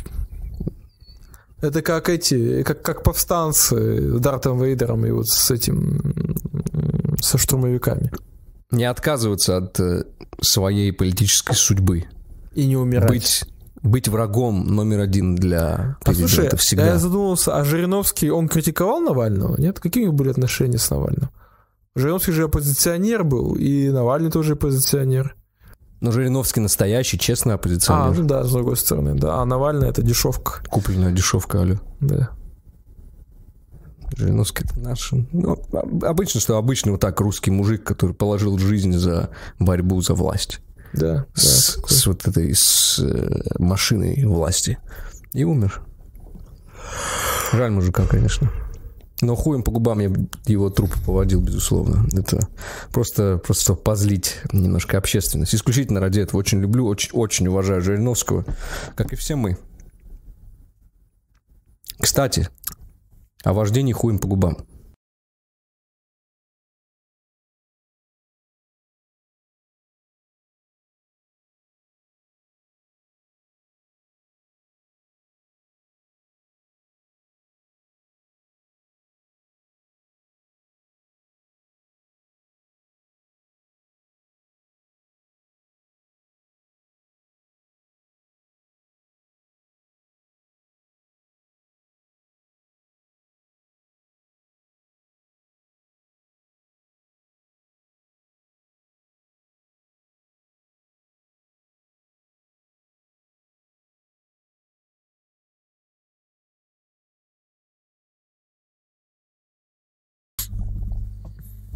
Это 1.60 1.80
как 1.80 2.08
эти, 2.08 2.62
как, 2.64 2.82
как 2.82 3.02
повстанцы 3.04 4.16
с 4.16 4.20
Дартом 4.20 4.60
Вейдером 4.60 5.06
и 5.06 5.12
вот 5.12 5.28
с 5.28 5.50
этим, 5.50 6.36
со 7.20 7.38
штурмовиками. 7.38 8.10
Не 8.72 8.84
отказываться 8.84 9.58
от 9.58 9.78
э, 9.78 10.04
своей 10.40 10.92
политической 10.92 11.54
судьбы. 11.54 12.04
И 12.54 12.66
не 12.66 12.76
умирать. 12.76 13.08
Быть, 13.08 13.44
быть 13.82 14.08
врагом 14.08 14.66
номер 14.66 15.00
один 15.00 15.36
для 15.36 15.96
Послушай, 16.04 16.24
президента 16.26 16.56
я 16.56 16.60
всегда. 16.60 16.98
задумался, 16.98 17.56
а 17.56 17.64
Жириновский, 17.64 18.30
он 18.30 18.48
критиковал 18.48 19.00
Навального? 19.00 19.56
Нет? 19.60 19.78
Какие 19.80 20.04
у 20.04 20.06
них 20.08 20.14
были 20.14 20.30
отношения 20.30 20.78
с 20.78 20.90
Навальным? 20.90 21.30
Жириновский 21.94 22.32
же 22.32 22.44
оппозиционер 22.44 23.22
был, 23.24 23.54
и 23.54 23.90
Навальный 23.90 24.30
тоже 24.30 24.54
оппозиционер. 24.54 25.36
Но 26.00 26.10
Жириновский 26.10 26.60
настоящий, 26.60 27.18
честный 27.18 27.52
А, 27.52 27.56
оппозиционер. 27.56 28.18
ну 28.18 28.26
да, 28.26 28.42
с 28.44 28.50
другой 28.52 28.76
стороны, 28.76 29.14
да. 29.14 29.36
А 29.40 29.44
Навальный 29.44 29.88
это 29.88 30.02
дешевка. 30.02 30.62
Купленная 30.68 31.12
дешевка, 31.12 31.60
алло. 31.60 31.74
Да. 32.00 32.30
Жириновский 34.16 34.64
это 34.64 34.78
наш. 34.80 35.10
Ну, 35.32 35.52
об- 35.72 36.04
обычно, 36.04 36.40
что 36.40 36.56
обычный 36.56 36.92
вот 36.92 37.00
так 37.00 37.20
русский 37.20 37.50
мужик, 37.50 37.84
который 37.84 38.14
положил 38.14 38.58
жизнь 38.58 38.92
за 38.92 39.30
борьбу 39.58 40.00
за 40.00 40.14
власть. 40.14 40.60
Да, 40.92 41.14
да. 41.14 41.26
с, 41.34 41.74
такой. 41.76 41.90
с 41.90 42.06
вот 42.06 42.28
этой 42.28 42.54
с 42.54 42.98
э, 42.98 43.42
машиной 43.58 44.24
власти. 44.24 44.78
И 45.32 45.44
умер. 45.44 45.82
Жаль 47.52 47.70
мужика, 47.70 48.06
конечно. 48.06 48.50
Но 49.22 49.36
хуем 49.36 49.62
по 49.62 49.70
губам 49.70 50.00
я 50.00 50.10
его 50.46 50.68
труп 50.68 50.92
поводил, 51.06 51.40
безусловно. 51.40 52.06
Это 52.12 52.48
просто, 52.90 53.38
просто 53.38 53.74
позлить 53.74 54.40
немножко 54.52 54.98
общественность. 54.98 55.54
Исключительно 55.54 56.00
ради 56.00 56.20
этого. 56.20 56.40
Очень 56.40 56.60
люблю, 56.60 56.86
очень, 56.86 57.10
очень 57.12 57.46
уважаю 57.46 57.82
Жириновского, 57.82 58.44
как 58.96 59.12
и 59.12 59.16
все 59.16 59.36
мы. 59.36 59.56
Кстати, 62.00 62.48
о 63.42 63.52
вождении 63.52 63.92
хуем 63.92 64.18
по 64.18 64.28
губам. 64.28 64.58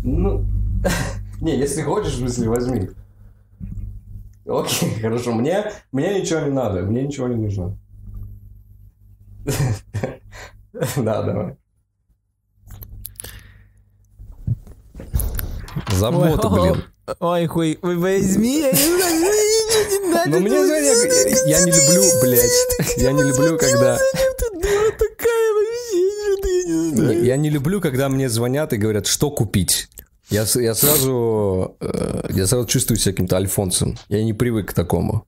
Ну, 0.07 0.46
не, 1.40 1.59
если 1.59 1.82
хочешь, 1.82 2.12
в 2.12 2.18
смысле, 2.18 2.48
возьми. 2.48 2.88
Окей, 4.46 4.94
хорошо. 5.00 5.32
Мне, 5.32 5.72
мне 5.90 6.20
ничего 6.20 6.40
не 6.40 6.50
надо, 6.50 6.82
мне 6.82 7.02
ничего 7.02 7.28
не 7.28 7.36
нужно. 7.36 7.76
Да, 10.96 11.22
давай. 11.22 11.57
Забота, 15.90 16.50
блин. 16.50 16.84
Ой, 17.18 17.46
хуй, 17.46 17.78
вы 17.80 17.98
возьми, 17.98 18.61
я 18.61 18.72
не 18.72 18.76
знаю, 18.76 19.20
не 19.90 20.12
надо. 20.12 20.30
Но 20.30 20.40
мне, 20.40 20.57
я 21.46 21.61
не 21.64 21.70
люблю, 21.70 22.02
блядь, 22.20 22.98
я 22.98 23.12
не 23.12 23.22
люблю, 23.22 23.57
когда... 23.57 23.98
я 26.97 27.36
не 27.36 27.51
люблю, 27.51 27.80
когда 27.80 28.09
мне 28.09 28.28
звонят 28.28 28.72
и 28.72 28.76
говорят, 28.76 29.07
что 29.07 29.30
купить. 29.30 29.88
Я, 30.30 30.44
я 30.55 30.74
сразу, 30.74 31.76
э, 31.80 32.22
я 32.34 32.47
сразу 32.47 32.66
чувствую 32.66 32.99
себя 32.99 33.12
каким-то 33.12 33.36
альфонсом. 33.36 33.97
Я 34.09 34.24
не 34.24 34.32
привык 34.32 34.70
к 34.70 34.72
такому. 34.72 35.24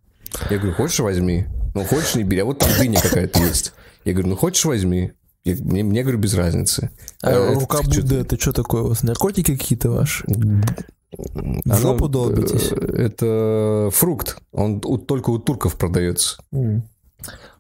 Я 0.51 0.59
говорю, 0.59 0.75
хочешь 0.75 0.99
возьми? 1.01 1.47
Ну, 1.75 1.85
хочешь 1.85 2.15
не 2.17 2.25
бери. 2.25 2.41
А 2.41 2.45
вот 2.45 2.59
там 2.59 2.69
дыня 2.79 3.01
какая-то 3.01 3.39
есть. 3.45 3.73
Я 4.05 4.13
говорю, 4.13 4.31
ну, 4.31 4.37
хочешь 4.37 4.65
возьми? 4.65 5.13
Я- 5.45 5.55
мне, 5.61 5.83
мне, 5.85 6.03
говорю, 6.03 6.19
без 6.19 6.35
разницы. 6.35 6.91
А 7.23 7.31
Э, 7.31 7.53
это 7.53 7.61
чё-то- 7.61 8.01
Будды, 8.01 8.15
это 8.17 8.41
что 8.41 8.53
такое 8.53 8.83
у 8.83 8.89
вас? 8.89 9.03
Наркотики 9.05 9.57
какие-то 9.57 9.91
ваши? 9.91 10.25
В 10.27 11.79
жопу 11.81 12.09
долбитесь? 12.09 12.71
э, 12.73 12.77
Это 13.07 13.91
фрукт. 13.93 14.37
Он 14.53 14.81
у- 14.85 14.99
только 14.99 15.31
у 15.31 15.39
турков 15.39 15.77
продается. 15.77 16.39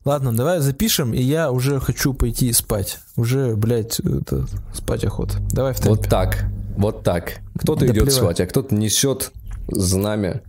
Ладно, 0.04 0.34
давай 0.34 0.60
запишем, 0.60 1.12
и 1.12 1.20
я 1.20 1.50
уже 1.50 1.80
хочу 1.80 2.14
пойти 2.14 2.52
спать. 2.52 2.98
Уже, 3.16 3.56
блядь, 3.56 4.00
это, 4.00 4.46
спать 4.72 5.04
охота. 5.04 5.36
Давай 5.50 5.72
в 5.74 5.76
темпе. 5.76 5.90
Вот 5.90 6.08
так. 6.08 6.44
Вот 6.76 7.02
так. 7.02 7.40
Кто-то 7.58 7.80
Да 7.80 7.86
идет 7.86 8.04
плевать. 8.04 8.14
спать, 8.14 8.40
а 8.40 8.46
кто-то 8.46 8.74
несет 8.74 9.32
знамя 9.68 10.42